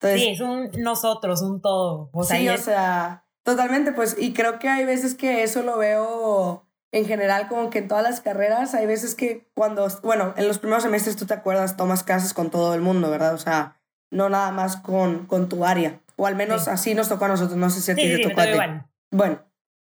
[0.00, 2.10] Entonces, sí, es un nosotros, un todo.
[2.12, 5.78] O sea, sí, o sea, totalmente, pues, y creo que hay veces que eso lo
[5.78, 10.48] veo en general como que en todas las carreras, hay veces que cuando, bueno, en
[10.48, 13.34] los primeros semestres tú te acuerdas, tomas clases con todo el mundo, ¿verdad?
[13.34, 13.80] O sea,
[14.10, 17.56] no nada más con, con tu área, o al menos así nos tocó a nosotros,
[17.56, 18.82] no sé si a ti te tocó a ti.
[19.12, 19.44] Bueno,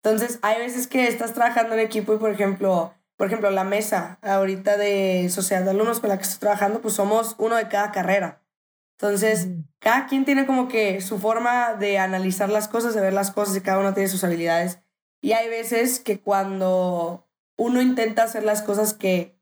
[0.04, 4.18] entonces hay veces que estás trabajando en equipo y, por ejemplo, por ejemplo, la mesa
[4.22, 7.92] ahorita de sociedad de alumnos con la que estoy trabajando, pues somos uno de cada
[7.92, 8.42] carrera.
[8.98, 13.30] Entonces, cada quien tiene como que su forma de analizar las cosas, de ver las
[13.30, 14.78] cosas y cada uno tiene sus habilidades.
[15.20, 17.28] Y hay veces que cuando
[17.58, 19.38] uno intenta hacer las cosas que,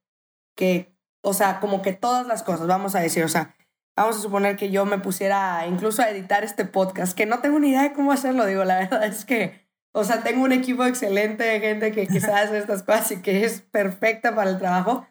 [0.56, 3.54] que, o sea, como que todas las cosas, vamos a decir, o sea,
[3.96, 7.60] vamos a suponer que yo me pusiera incluso a editar este podcast, que no tengo
[7.60, 10.84] ni idea de cómo hacerlo, digo, la verdad es que o sea, tengo un equipo
[10.84, 15.06] excelente de gente que, sabe hacer estas cosas y que es perfecta para el trabajo.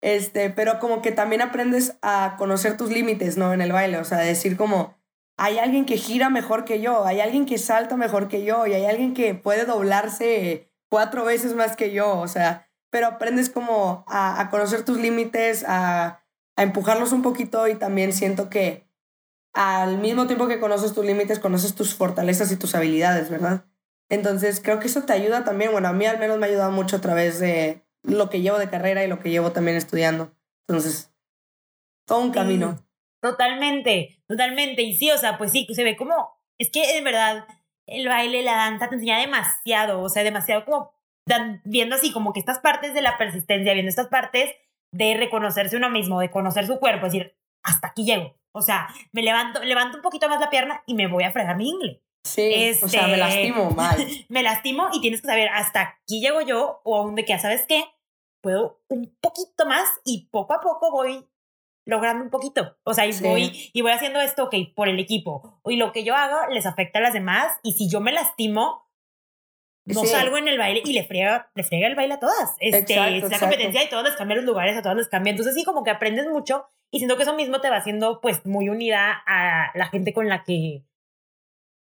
[0.00, 3.52] Este, pero como que también aprendes a conocer tus límites, ¿no?
[3.52, 4.96] En el baile, o sea, decir como,
[5.36, 8.74] hay alguien que gira mejor que yo, hay alguien que salta mejor que yo y
[8.74, 14.04] hay alguien que puede doblarse cuatro veces más que yo, o sea, pero aprendes como
[14.08, 16.22] a, a conocer tus límites, a,
[16.56, 18.88] a empujarlos un poquito y también siento que
[19.54, 23.66] al mismo tiempo que conoces tus límites, conoces tus fortalezas y tus habilidades, ¿verdad?
[24.12, 25.72] Entonces, creo que eso te ayuda también.
[25.72, 28.58] Bueno, a mí al menos me ha ayudado mucho a través de lo que llevo
[28.58, 30.36] de carrera y lo que llevo también estudiando.
[30.68, 31.10] Entonces,
[32.06, 32.78] todo un camino.
[33.22, 34.82] totalmente, totalmente.
[34.82, 37.46] Y sí, o sea, pues sí, se ve como, es que de verdad
[37.86, 40.92] el baile, la danza te enseña demasiado, o sea, demasiado como
[41.64, 44.50] viendo así como que estas partes de la persistencia, viendo estas partes
[44.92, 48.36] de reconocerse uno mismo, de conocer su cuerpo, es decir, hasta aquí llego.
[48.52, 51.56] O sea, me levanto, levanto un poquito más la pierna y me voy a fregar
[51.56, 52.02] mi ingle.
[52.24, 54.06] Sí, o sea, me lastimo este, mal.
[54.28, 57.64] me lastimo y tienes que saber hasta aquí llego yo o aún de que, ¿sabes
[57.66, 57.84] qué?
[58.40, 61.26] Puedo un poquito más y poco a poco voy
[61.84, 62.76] logrando un poquito.
[62.84, 65.60] O sea, y voy y voy haciendo esto, ok, por el equipo.
[65.64, 68.88] Y lo que yo hago les afecta a las demás y si yo me lastimo,
[69.84, 72.54] no salgo en el baile y le friega, le friega el baile a todas.
[72.60, 75.34] Este, es la competencia y todos les cambian los lugares, a todos les cambian.
[75.34, 78.46] Entonces sí, como que aprendes mucho y siento que eso mismo te va haciendo pues
[78.46, 80.84] muy unida a la gente con la que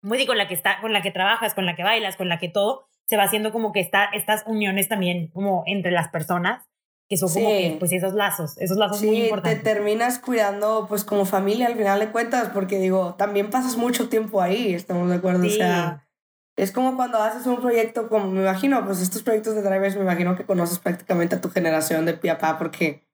[0.08, 2.40] muy con la que está, con la que trabajas, con la que bailas, con la
[2.40, 6.66] que todo, se va haciendo como que está, estas uniones también como entre las personas,
[7.10, 9.64] que son como que, pues esos lazos, esos lazos muy importantes.
[9.64, 14.10] te terminas cuidando pues como familia al final de cuentas, porque digo, también pasas mucho
[14.10, 16.08] tiempo ahí, estamos de acuerdo, o sea,
[16.58, 20.02] es como cuando haces un proyecto, como me imagino, pues estos proyectos de drivers, me
[20.02, 23.08] imagino que conoces prácticamente a tu generación de pie porque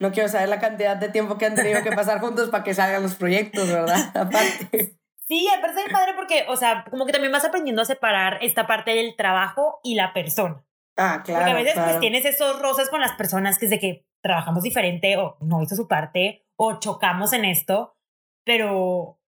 [0.00, 2.74] no quiero saber la cantidad de tiempo que han tenido que pasar juntos para que
[2.74, 4.10] salgan los proyectos, ¿verdad?
[4.14, 4.98] Aparte.
[5.34, 8.68] Sí, me parece padre porque, o sea, como que también vas aprendiendo a separar esta
[8.68, 10.64] parte del trabajo y la persona.
[10.96, 11.40] Ah, claro.
[11.40, 14.62] Porque a veces pues tienes esos roces con las personas que es de que, trabajamos
[14.62, 17.98] diferente o no hizo su parte o chocamos en esto,
[18.42, 19.20] pero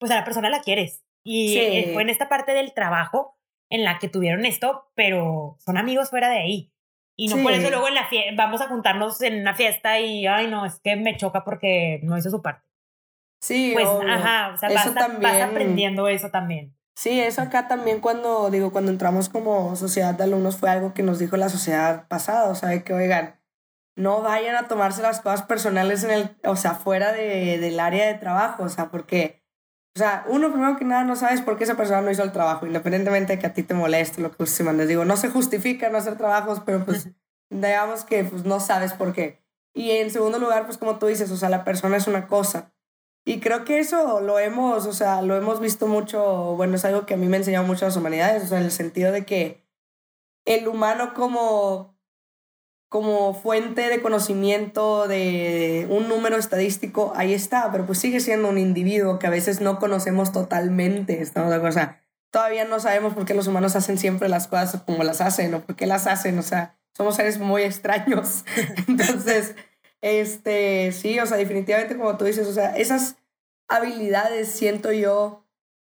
[0.00, 1.04] pues a la persona la quieres.
[1.22, 3.38] Y eh, fue en esta parte del trabajo
[3.70, 6.72] en la que tuvieron esto, pero son amigos fuera de ahí.
[7.14, 10.48] Y no por eso luego en la vamos a juntarnos en una fiesta y, ay,
[10.48, 12.65] no, es que me choca porque no hizo su parte.
[13.40, 16.76] Sí, pues, ajá, o sea, vas, vas, aprendiendo eso también.
[16.96, 21.02] Sí, eso acá también cuando, digo, cuando entramos como sociedad de alumnos fue algo que
[21.02, 23.38] nos dijo la sociedad pasada, o sea, que, oigan,
[23.96, 28.06] no vayan a tomarse las cosas personales en el, o sea, fuera de, del área
[28.06, 29.42] de trabajo, o sea, porque,
[29.94, 32.32] o sea, uno primero que nada no sabes por qué esa persona no hizo el
[32.32, 34.88] trabajo, independientemente de que a ti te moleste lo que usted mandes.
[34.88, 37.10] Digo, no se justifica no hacer trabajos, pero pues
[37.50, 39.42] digamos que pues no sabes por qué.
[39.74, 42.72] Y en segundo lugar, pues como tú dices, o sea, la persona es una cosa.
[43.28, 47.06] Y creo que eso lo hemos, o sea, lo hemos visto mucho, bueno, es algo
[47.06, 49.26] que a mí me ha enseñado mucho las humanidades, o sea, en el sentido de
[49.26, 49.66] que
[50.44, 51.96] el humano como
[52.88, 58.58] como fuente de conocimiento de un número estadístico, ahí está, pero pues sigue siendo un
[58.58, 61.74] individuo que a veces no conocemos totalmente, ¿estamos de acuerdo?
[61.74, 65.20] O sea, todavía no sabemos por qué los humanos hacen siempre las cosas como las
[65.20, 68.44] hacen o por qué las hacen, o sea, somos seres muy extraños.
[68.88, 69.56] Entonces,
[70.06, 73.16] este, sí, o sea, definitivamente como tú dices, o sea, esas
[73.68, 75.44] habilidades siento yo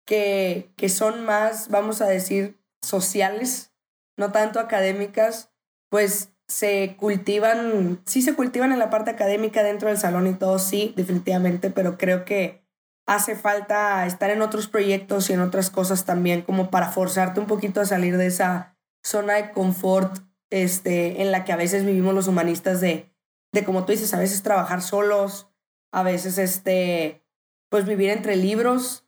[0.06, 3.74] que, que son más, vamos a decir, sociales,
[4.18, 5.50] no tanto académicas,
[5.90, 10.60] pues se cultivan, sí se cultivan en la parte académica dentro del salón y todo,
[10.60, 12.64] sí, definitivamente, pero creo que
[13.08, 17.48] hace falta estar en otros proyectos y en otras cosas también como para forzarte un
[17.48, 22.14] poquito a salir de esa zona de confort este, en la que a veces vivimos
[22.14, 23.13] los humanistas de,
[23.54, 25.48] de como tú dices, a veces trabajar solos,
[25.92, 27.24] a veces este,
[27.70, 29.08] pues vivir entre libros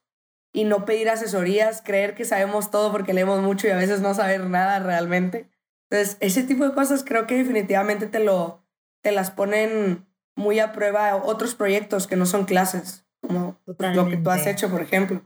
[0.53, 4.13] y no pedir asesorías, creer que sabemos todo porque leemos mucho y a veces no
[4.13, 5.49] saber nada realmente.
[5.89, 8.63] Entonces, ese tipo de cosas creo que definitivamente te, lo,
[9.01, 10.05] te las ponen
[10.35, 14.69] muy a prueba otros proyectos que no son clases, como lo que tú has hecho,
[14.69, 15.21] por ejemplo.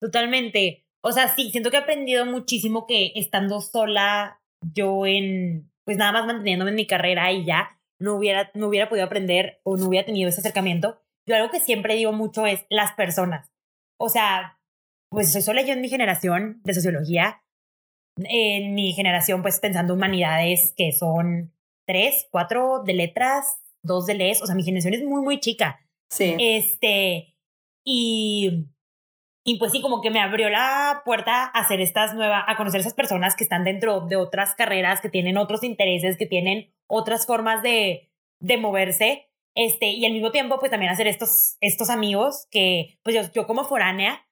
[0.00, 0.86] Totalmente.
[1.02, 6.12] O sea, sí, siento que he aprendido muchísimo que estando sola, yo en, pues nada
[6.12, 9.88] más manteniéndome en mi carrera y ya, no hubiera, no hubiera podido aprender o no
[9.88, 11.02] hubiera tenido ese acercamiento.
[11.26, 13.50] Yo algo que siempre digo mucho es las personas.
[13.98, 14.60] O sea,
[15.10, 17.42] pues soy sola yo en mi generación de sociología
[18.16, 21.52] en mi generación, pues pensando humanidades que son
[21.86, 25.80] tres, cuatro de letras, dos de les, o sea, mi generación es muy, muy chica.
[26.10, 26.34] Sí.
[26.38, 27.36] Este,
[27.84, 28.66] y,
[29.48, 32.80] y pues sí, como que me abrió la puerta a hacer estas nuevas, a conocer
[32.80, 37.26] esas personas que están dentro de otras carreras, que tienen otros intereses, que tienen otras
[37.26, 39.30] formas de, de moverse.
[39.54, 43.46] Este, y al mismo tiempo, pues también hacer estos, estos amigos que, pues yo, yo
[43.46, 44.26] como foránea,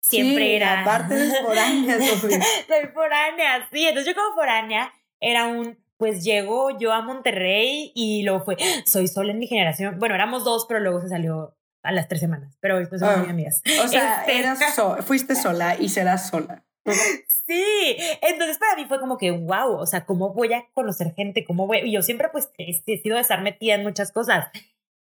[0.00, 0.82] siempre sí, era.
[0.82, 1.98] Aparte de foránea,
[2.68, 3.84] Soy foránea, sí.
[3.88, 5.82] Entonces yo como foránea era un.
[5.96, 9.98] Pues llego yo a Monterrey y luego fue, soy sola en mi generación.
[9.98, 12.56] Bueno, éramos dos, pero luego se salió a las tres semanas.
[12.60, 13.62] Pero hoy pues somos muy ah, amigas.
[13.84, 16.64] O sea, este fuiste sola y serás sola.
[17.46, 21.44] Sí, entonces para mí fue como que, wow, o sea, ¿cómo voy a conocer gente?
[21.44, 21.78] ¿Cómo voy?
[21.84, 24.48] Y yo siempre pues he sido de estar metida en muchas cosas.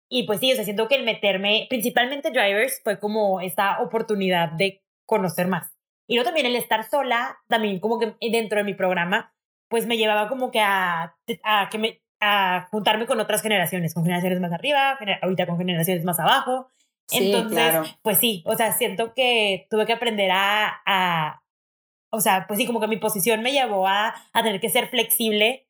[0.09, 4.51] Y pues sí, o sea, siento que el meterme, principalmente drivers, fue como esta oportunidad
[4.51, 5.73] de conocer más.
[6.07, 9.33] Y luego también el estar sola, también como que dentro de mi programa,
[9.69, 14.03] pues me llevaba como que a, a, que me, a juntarme con otras generaciones, con
[14.03, 16.69] generaciones más arriba, ahorita con generaciones más abajo.
[17.07, 21.43] Sí, Entonces, pues sí, o sea, siento que tuve que aprender a, a,
[22.09, 24.87] o sea, pues sí, como que mi posición me llevó a, a tener que ser
[24.87, 25.67] flexible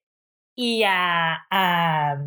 [0.56, 2.18] y a, a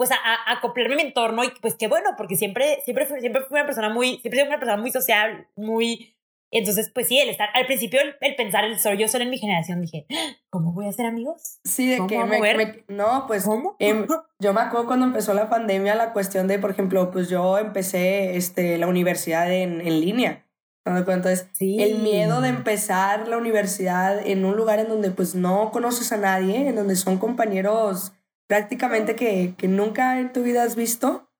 [0.00, 3.42] pues a, a, acoplarme a mi entorno y pues qué bueno, porque siempre, siempre, siempre
[3.42, 6.16] fui una persona muy, siempre fui una persona muy social, muy...
[6.52, 9.38] Entonces, pues sí, el estar, al principio el, pensar, el solo yo solo en mi
[9.38, 10.06] generación, dije,
[10.50, 11.60] ¿cómo voy a ser amigos?
[11.64, 13.76] Sí, de que me, no, pues ¿Cómo?
[13.78, 14.06] Em,
[14.40, 18.36] yo me acuerdo cuando empezó la pandemia la cuestión de, por ejemplo, pues yo empecé
[18.36, 20.46] este, la universidad en, en línea.
[20.84, 26.10] Entonces, el miedo de empezar la universidad en un lugar en donde pues no conoces
[26.12, 28.12] a nadie, en donde son compañeros
[28.48, 31.30] prácticamente que, que nunca en tu vida has visto,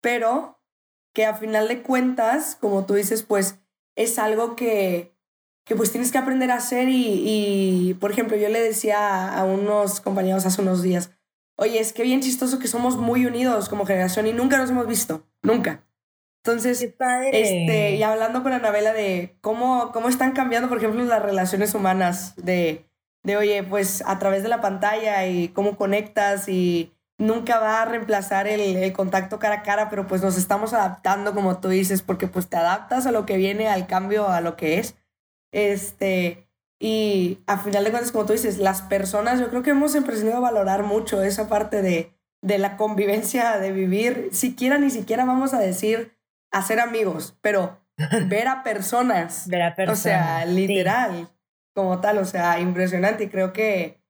[0.00, 0.58] pero
[1.12, 3.59] que a final de cuentas, como tú dices, pues
[3.96, 5.14] es algo que,
[5.64, 9.44] que pues tienes que aprender a hacer y, y, por ejemplo, yo le decía a
[9.44, 11.10] unos compañeros hace unos días,
[11.56, 14.86] oye, es que bien chistoso que somos muy unidos como generación y nunca nos hemos
[14.86, 15.86] visto, nunca.
[16.42, 21.74] Entonces, este, y hablando con Anabela de cómo, cómo están cambiando, por ejemplo, las relaciones
[21.74, 22.90] humanas, de
[23.22, 27.84] de, oye, pues a través de la pantalla y cómo conectas y nunca va a
[27.84, 32.26] reemplazar el, contacto cara a cara, pero pues nos estamos adaptando, como tú dices, porque
[32.26, 34.96] pues te adaptas a lo que viene, al cambio, a lo que es.
[35.52, 36.48] Este,
[36.80, 40.34] Y a final de cuentas, como tú dices, las personas, yo creo que hemos empezado
[40.34, 45.52] a valorar mucho esa parte de, de la convivencia, de vivir, siquiera ni siquiera vamos
[45.52, 46.16] a decir
[46.50, 47.84] hacer amigos, pero
[48.28, 49.46] ver a personas.
[49.46, 49.98] ver a personas.
[49.98, 51.28] O sea, literal,
[51.74, 53.24] como tal, o sea, impresionante.
[53.24, 54.02] Y creo que,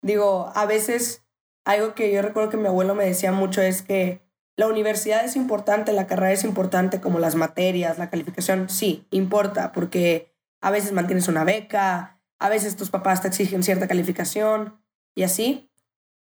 [0.00, 1.25] digo, a veces
[1.66, 4.22] algo que yo recuerdo que mi abuelo me decía mucho es que
[4.56, 9.72] la universidad es importante, la carrera es importante, como las materias, la calificación, sí, importa,
[9.72, 14.80] porque a veces mantienes una beca, a veces tus papás te exigen cierta calificación
[15.14, 15.68] y así,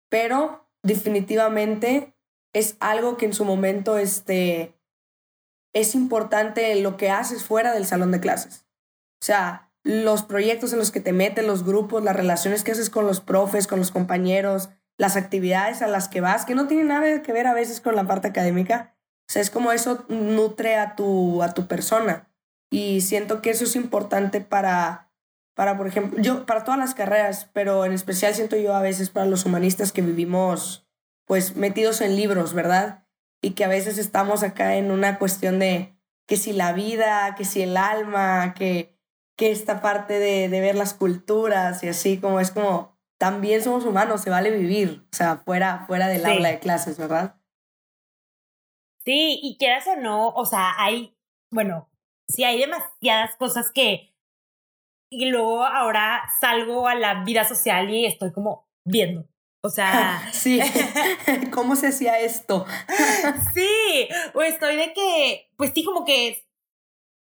[0.09, 2.13] pero definitivamente
[2.53, 4.75] es algo que en su momento este,
[5.73, 8.65] es importante lo que haces fuera del salón de clases.
[9.21, 12.89] O sea, los proyectos en los que te metes, los grupos, las relaciones que haces
[12.89, 14.69] con los profes, con los compañeros,
[15.01, 17.95] las actividades a las que vas, que no tienen nada que ver a veces con
[17.95, 18.93] la parte académica.
[19.27, 22.29] O sea, es como eso nutre a tu, a tu persona.
[22.69, 25.11] Y siento que eso es importante para,
[25.55, 29.09] para, por ejemplo, yo, para todas las carreras, pero en especial siento yo a veces
[29.09, 30.87] para los humanistas que vivimos,
[31.25, 33.03] pues, metidos en libros, ¿verdad?
[33.41, 35.95] Y que a veces estamos acá en una cuestión de
[36.27, 38.95] que si la vida, que si el alma, que,
[39.35, 42.90] que esta parte de, de ver las culturas y así, como es como,
[43.21, 47.35] también somos humanos, se vale vivir, o sea, fuera, fuera del aula de clases, ¿verdad?
[49.05, 51.15] Sí, y quieras o no, o sea, hay,
[51.51, 51.87] bueno,
[52.27, 54.15] sí hay demasiadas cosas que,
[55.11, 59.27] y luego ahora salgo a la vida social y estoy como viendo.
[59.63, 60.27] O sea.
[60.33, 60.59] sí.
[61.51, 62.65] ¿Cómo se hacía esto?
[63.53, 64.09] sí.
[64.33, 66.43] O estoy de que, pues sí, como que,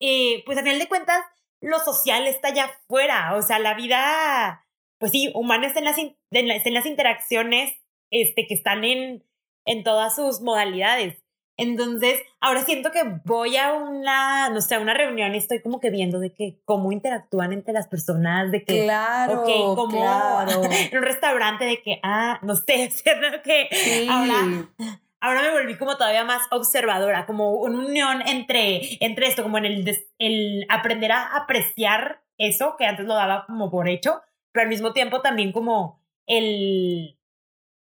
[0.00, 1.24] eh, pues a final de cuentas,
[1.62, 3.36] lo social está allá afuera.
[3.36, 4.66] O sea, la vida,
[4.98, 5.98] pues sí, humana está en las,
[6.30, 7.72] en las interacciones
[8.10, 9.24] este, que están en,
[9.64, 11.18] en todas sus modalidades.
[11.58, 15.80] Entonces, ahora siento que voy a una, no sé, a una reunión y estoy como
[15.80, 19.42] que viendo de que cómo interactúan entre las personas, de que, claro,
[19.74, 20.62] como claro.
[20.70, 23.42] en un restaurante de que, ah, no sé, ¿cierto?
[23.42, 23.68] Que
[24.08, 24.68] ahora,
[25.20, 29.64] ahora me volví como todavía más observadora, como una unión entre, entre esto, como en
[29.64, 34.22] el, el aprender a apreciar eso que antes lo daba como por hecho,
[34.58, 37.16] pero al mismo tiempo también como el,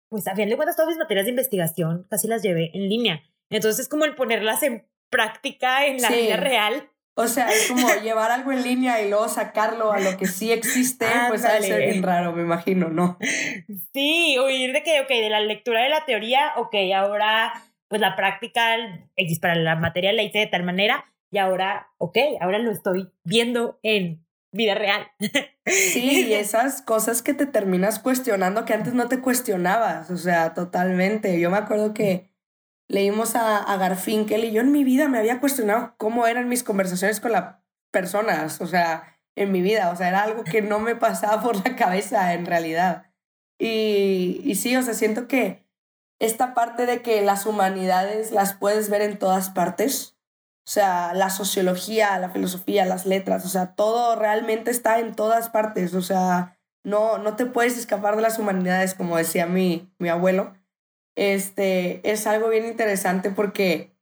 [0.09, 3.21] pues a fin de cuentas todas mis materias de investigación casi las llevé en línea.
[3.51, 6.89] Entonces es como el ponerlas en práctica en la vida real.
[7.13, 10.51] O sea, es como llevar algo en línea y luego sacarlo a lo que sí
[10.51, 13.19] existe, pues ha de ser bien raro, me imagino, ¿no?
[13.93, 17.53] Sí, oír de que, ok, de la lectura de la teoría, ok, ahora
[17.87, 18.75] pues la práctica
[19.15, 23.11] X para la materia la hice de tal manera y ahora, ok, ahora lo estoy
[23.23, 24.24] viendo en
[24.55, 25.11] vida real.
[25.65, 30.53] Sí, y esas cosas que te terminas cuestionando que antes no te cuestionabas, o sea,
[30.53, 31.39] totalmente.
[31.39, 32.31] Yo me acuerdo que
[32.87, 36.63] leímos a, a Garfinkel y yo en mi vida me había cuestionado cómo eran mis
[36.63, 37.55] conversaciones con las
[37.91, 41.57] personas, o sea, en mi vida, o sea, era algo que no me pasaba por
[41.65, 43.11] la cabeza en realidad.
[43.59, 45.65] Y, y sí, o sea, siento que
[46.19, 50.14] esta parte de que las humanidades las puedes ver en todas partes,
[50.67, 55.49] o sea, la sociología, la filosofía, las letras, o sea, todo realmente está en todas
[55.49, 60.09] partes, o sea, no, no te puedes escapar de las humanidades, como decía mi, mi
[60.09, 60.55] abuelo.
[61.15, 63.95] Este, es algo bien interesante porque,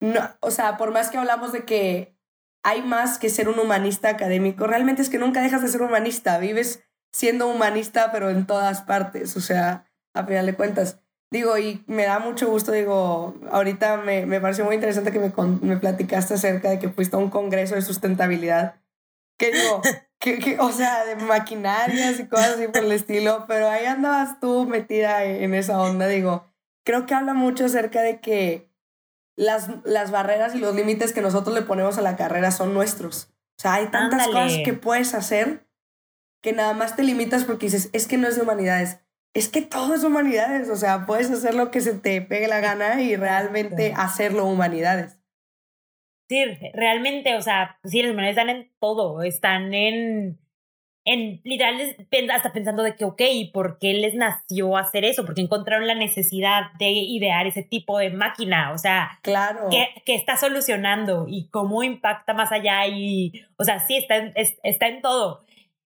[0.00, 2.14] no, o sea, por más que hablamos de que
[2.62, 6.38] hay más que ser un humanista académico, realmente es que nunca dejas de ser humanista,
[6.38, 11.00] vives siendo humanista, pero en todas partes, o sea, a final de cuentas.
[11.30, 15.32] Digo, y me da mucho gusto, digo, ahorita me, me pareció muy interesante que me,
[15.62, 18.74] me platicaste acerca de que fuiste a un congreso de sustentabilidad.
[19.38, 19.80] Que digo,
[20.18, 24.66] que, o sea, de maquinarias y cosas así por el estilo, pero ahí andabas tú
[24.66, 26.46] metida en esa onda, digo,
[26.84, 28.68] creo que habla mucho acerca de que
[29.36, 33.32] las, las barreras y los límites que nosotros le ponemos a la carrera son nuestros.
[33.58, 35.66] O sea, hay tantas cosas que puedes hacer
[36.42, 38.98] que nada más te limitas porque dices, es que no es de humanidades.
[39.32, 42.60] Es que todo es humanidades, o sea, puedes hacer lo que se te pegue la
[42.60, 45.18] gana y realmente hacerlo humanidades.
[46.28, 50.38] Sí, realmente, o sea, sí, las humanidades están en todo, están en,
[51.04, 51.76] en literal,
[52.32, 53.22] hasta pensando de que, ok,
[53.52, 55.24] ¿por qué les nació hacer eso?
[55.24, 59.68] Porque encontraron la necesidad de idear ese tipo de máquina, o sea, claro.
[59.70, 62.86] ¿qué, qué está solucionando y cómo impacta más allá?
[62.86, 65.44] Y, o sea, sí, está está en todo.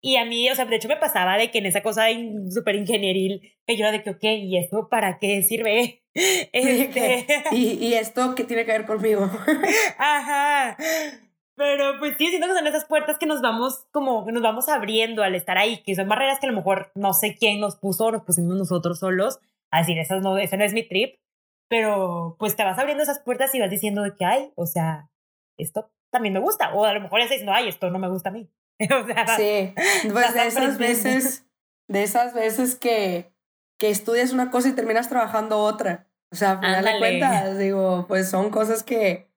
[0.01, 2.05] Y a mí, o sea, de hecho me pasaba de que en esa cosa
[2.49, 6.03] súper ingenieril, que yo era de que, ok, ¿y esto para qué sirve?
[6.13, 7.27] Este...
[7.51, 9.29] ¿Y, ¿Y esto qué tiene que ver conmigo?
[9.99, 10.75] Ajá.
[11.55, 14.69] Pero pues sí, siento que son esas puertas que nos vamos como, que nos vamos
[14.69, 17.75] abriendo al estar ahí, que son barreras que a lo mejor no sé quién nos
[17.77, 19.39] puso, nos pusimos nosotros solos,
[19.71, 21.15] a decir, esa no, esa no es mi trip,
[21.67, 25.09] pero pues te vas abriendo esas puertas y vas diciendo de que hay, o sea,
[25.57, 28.09] esto también me gusta, o a lo mejor ya estás diciendo, ay, esto no me
[28.09, 28.49] gusta a mí.
[29.01, 29.73] o sea, sí,
[30.11, 31.45] pues de esas veces,
[31.87, 33.33] de esas veces que,
[33.79, 36.07] que estudias una cosa y terminas trabajando otra.
[36.31, 39.31] O sea, a final de cuentas, digo, pues son cosas que,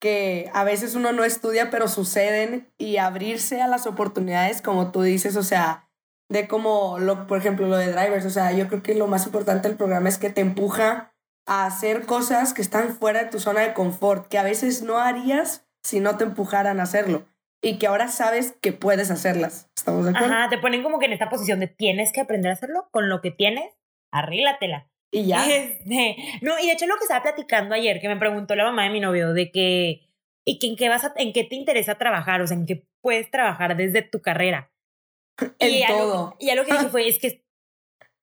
[0.00, 5.02] que a veces uno no estudia, pero suceden y abrirse a las oportunidades, como tú
[5.02, 5.88] dices, o sea,
[6.30, 9.26] de como, lo, por ejemplo, lo de drivers, o sea, yo creo que lo más
[9.26, 11.14] importante del programa es que te empuja
[11.46, 14.98] a hacer cosas que están fuera de tu zona de confort, que a veces no
[14.98, 17.26] harías si no te empujaran a hacerlo
[17.62, 19.70] y que ahora sabes que puedes hacerlas.
[19.76, 20.34] ¿Estamos de acuerdo?
[20.34, 23.08] Ajá, te ponen como que en esta posición de tienes que aprender a hacerlo con
[23.08, 23.72] lo que tienes,
[24.10, 24.90] arríglatela.
[25.12, 25.46] Y ya.
[25.48, 28.84] Este, no, y de hecho lo que estaba platicando ayer, que me preguntó la mamá
[28.84, 30.08] de mi novio, de que,
[30.44, 32.42] ¿y que en qué vas a, en qué te interesa trabajar?
[32.42, 34.72] O sea, en qué puedes trabajar desde tu carrera.
[35.60, 36.36] En y todo.
[36.40, 37.44] y ya lo que dije fue, es que,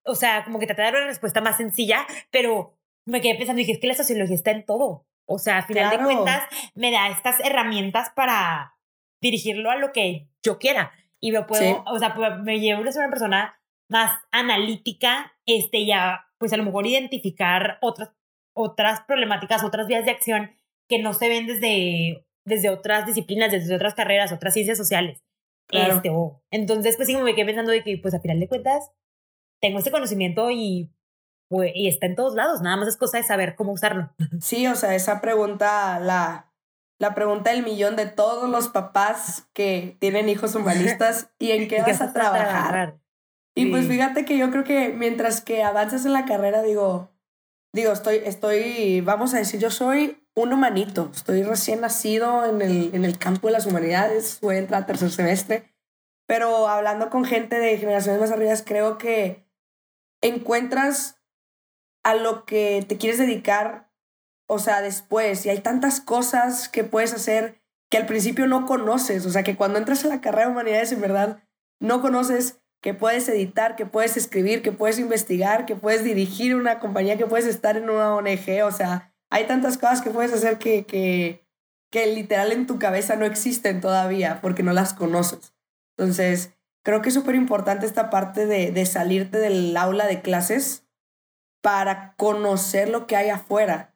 [0.06, 3.62] o sea, como que traté de dar una respuesta más sencilla, pero me quedé pensando
[3.62, 5.06] y dije, es que la sociología está en todo.
[5.26, 8.79] O sea, a final de cuentas, me da estas herramientas para
[9.22, 10.92] dirigirlo a lo que yo quiera.
[11.20, 15.86] Y me puedo, o sea, pues, me llevo a ser una persona más analítica, este,
[15.86, 18.12] ya, pues a lo mejor identificar otras,
[18.54, 20.52] otras problemáticas, otras vías de acción
[20.88, 25.24] que no se ven desde, desde otras disciplinas, desde otras carreras, otras ciencias sociales.
[25.72, 26.12] Este,
[26.50, 28.92] entonces, pues sí, me quedé pensando de que, pues a final de cuentas,
[29.62, 30.92] tengo ese conocimiento y,
[31.48, 34.12] pues, y está en todos lados, nada más es cosa de saber cómo usarlo.
[34.40, 36.49] Sí, o sea, esa pregunta, la,
[37.00, 41.82] la pregunta del millón de todos los papás que tienen hijos humanistas, ¿y en qué
[41.82, 43.00] vas a trabajar?
[43.56, 47.10] Y pues fíjate que yo creo que mientras que avanzas en la carrera, digo,
[47.74, 52.94] digo, estoy, estoy, vamos a decir, yo soy un humanito, estoy recién nacido en el,
[52.94, 55.74] en el campo de las humanidades, voy a entrar a tercer semestre,
[56.26, 59.46] pero hablando con gente de generaciones más arriba, creo que
[60.22, 61.18] encuentras
[62.04, 63.89] a lo que te quieres dedicar,
[64.52, 69.28] o sea, después, y hay tantas cosas que puedes hacer que al principio no conoces,
[69.28, 71.44] o sea, que cuando entras a la carrera de humanidades en verdad
[71.80, 76.80] no conoces que puedes editar, que puedes escribir, que puedes investigar, que puedes dirigir una
[76.80, 80.58] compañía, que puedes estar en una ONG, o sea, hay tantas cosas que puedes hacer
[80.58, 81.46] que, que,
[81.92, 85.54] que literal en tu cabeza no existen todavía porque no las conoces.
[85.96, 90.88] Entonces, creo que es súper importante esta parte de, de salirte del aula de clases
[91.62, 93.94] para conocer lo que hay afuera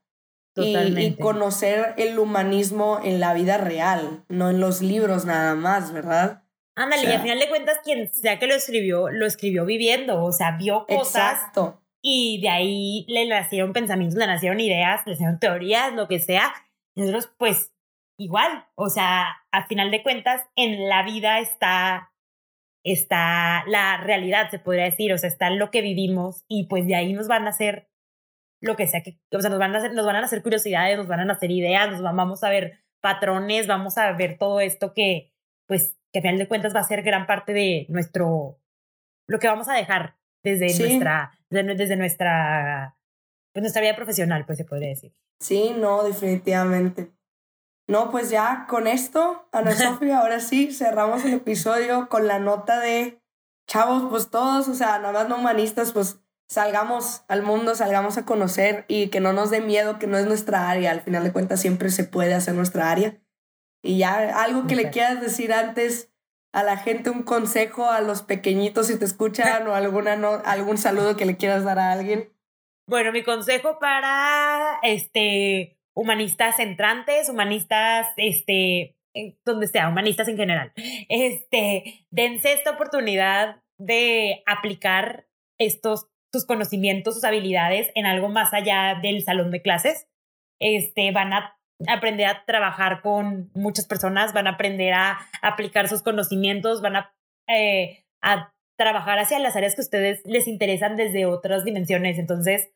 [0.55, 5.91] y, y, conocer el humanismo en la vida real, no en los libros nada más,
[5.91, 6.43] ¿verdad?
[6.75, 10.31] Ándale, y al final de cuentas, quien sea que lo escribió, lo escribió viviendo, o
[10.31, 11.33] sea, vio cosas.
[11.33, 11.81] Exacto.
[12.01, 16.53] Y de ahí le nacieron pensamientos, le nacieron ideas, le nacieron teorías, lo que sea.
[16.95, 17.73] nosotros, pues,
[18.17, 22.11] igual, o sea, al final de cuentas, en la vida está,
[22.83, 26.95] está la realidad, se podría decir, o sea, está lo que vivimos y pues de
[26.95, 27.89] ahí nos van a hacer
[28.63, 30.97] lo que sea que, o sea, nos van a hacer, nos van a hacer curiosidades,
[30.97, 34.93] nos van a hacer ideas, nos vamos a ver patrones, vamos a ver todo esto
[34.93, 35.33] que,
[35.67, 38.61] pues, que a final de cuentas va a ser gran parte de nuestro,
[39.27, 42.95] lo que vamos a dejar desde nuestra, desde, nuestra,
[43.51, 45.13] pues nuestra vida profesional, pues se podría decir.
[45.41, 47.11] Sí, no, definitivamente.
[47.89, 52.79] No, pues ya con esto, Ana Sofía, ahora sí cerramos el episodio con la nota
[52.79, 53.21] de
[53.67, 56.22] chavos, pues todos, o sea, nada más no humanistas, pues
[56.53, 60.25] salgamos al mundo, salgamos a conocer y que no nos dé miedo, que no es
[60.25, 63.19] nuestra área, al final de cuentas siempre se puede hacer nuestra área.
[63.83, 66.13] Y ya algo que le quieras decir antes
[66.53, 70.77] a la gente, un consejo a los pequeñitos si te escuchan o alguna no, algún
[70.77, 72.31] saludo que le quieras dar a alguien.
[72.87, 78.95] Bueno, mi consejo para este humanistas entrantes, humanistas, este,
[79.45, 80.73] donde sea, humanistas en general,
[81.09, 85.27] este, dense esta oportunidad de aplicar
[85.59, 90.07] estos, sus conocimientos, sus habilidades en algo más allá del salón de clases.
[90.59, 91.55] Este, van a
[91.87, 97.15] aprender a trabajar con muchas personas, van a aprender a aplicar sus conocimientos, van a,
[97.47, 102.17] eh, a trabajar hacia las áreas que ustedes les interesan desde otras dimensiones.
[102.17, 102.71] Entonces,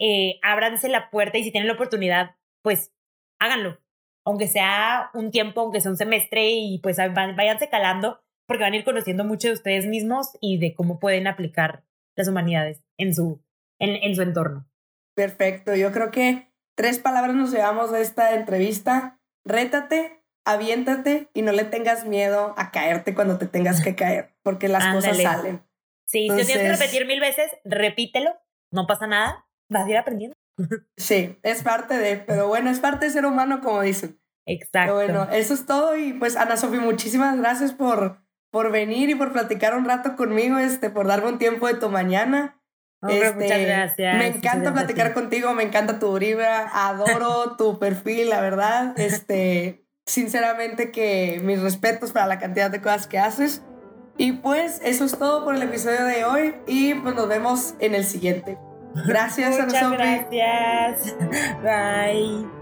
[0.00, 2.92] eh, ábranse la puerta y si tienen la oportunidad, pues
[3.38, 3.78] háganlo.
[4.24, 8.76] Aunque sea un tiempo, aunque sea un semestre y pues váyanse calando porque van a
[8.76, 11.84] ir conociendo mucho de ustedes mismos y de cómo pueden aplicar
[12.18, 13.42] las humanidades en su,
[13.78, 14.68] en, en su entorno.
[15.14, 16.48] Perfecto, yo creo que
[16.78, 19.18] Tres palabras nos llevamos de esta entrevista.
[19.44, 24.68] Rétate, aviéntate y no le tengas miedo a caerte cuando te tengas que caer, porque
[24.68, 25.66] las cosas salen.
[26.06, 28.30] Sí, si tienes que repetir mil veces, repítelo,
[28.70, 30.36] no pasa nada, vas a ir aprendiendo.
[30.96, 34.20] Sí, es parte de, pero bueno, es parte de ser humano, como dicen.
[34.46, 34.94] Exacto.
[34.94, 39.32] bueno, eso es todo y pues Ana Sofía, muchísimas gracias por, por venir y por
[39.32, 42.60] platicar un rato conmigo, este, por darme un tiempo de tu mañana.
[43.00, 44.18] Hombre, este, muchas gracias.
[44.18, 48.98] Me encanta platicar contigo, me encanta tu vibra, adoro tu perfil, la verdad.
[48.98, 53.62] Este, sinceramente que mis respetos para la cantidad de cosas que haces.
[54.16, 57.94] Y pues eso es todo por el episodio de hoy y pues nos vemos en
[57.94, 58.58] el siguiente.
[59.06, 59.50] Gracias.
[59.60, 61.16] Muchas a gracias.
[61.62, 62.57] Bye.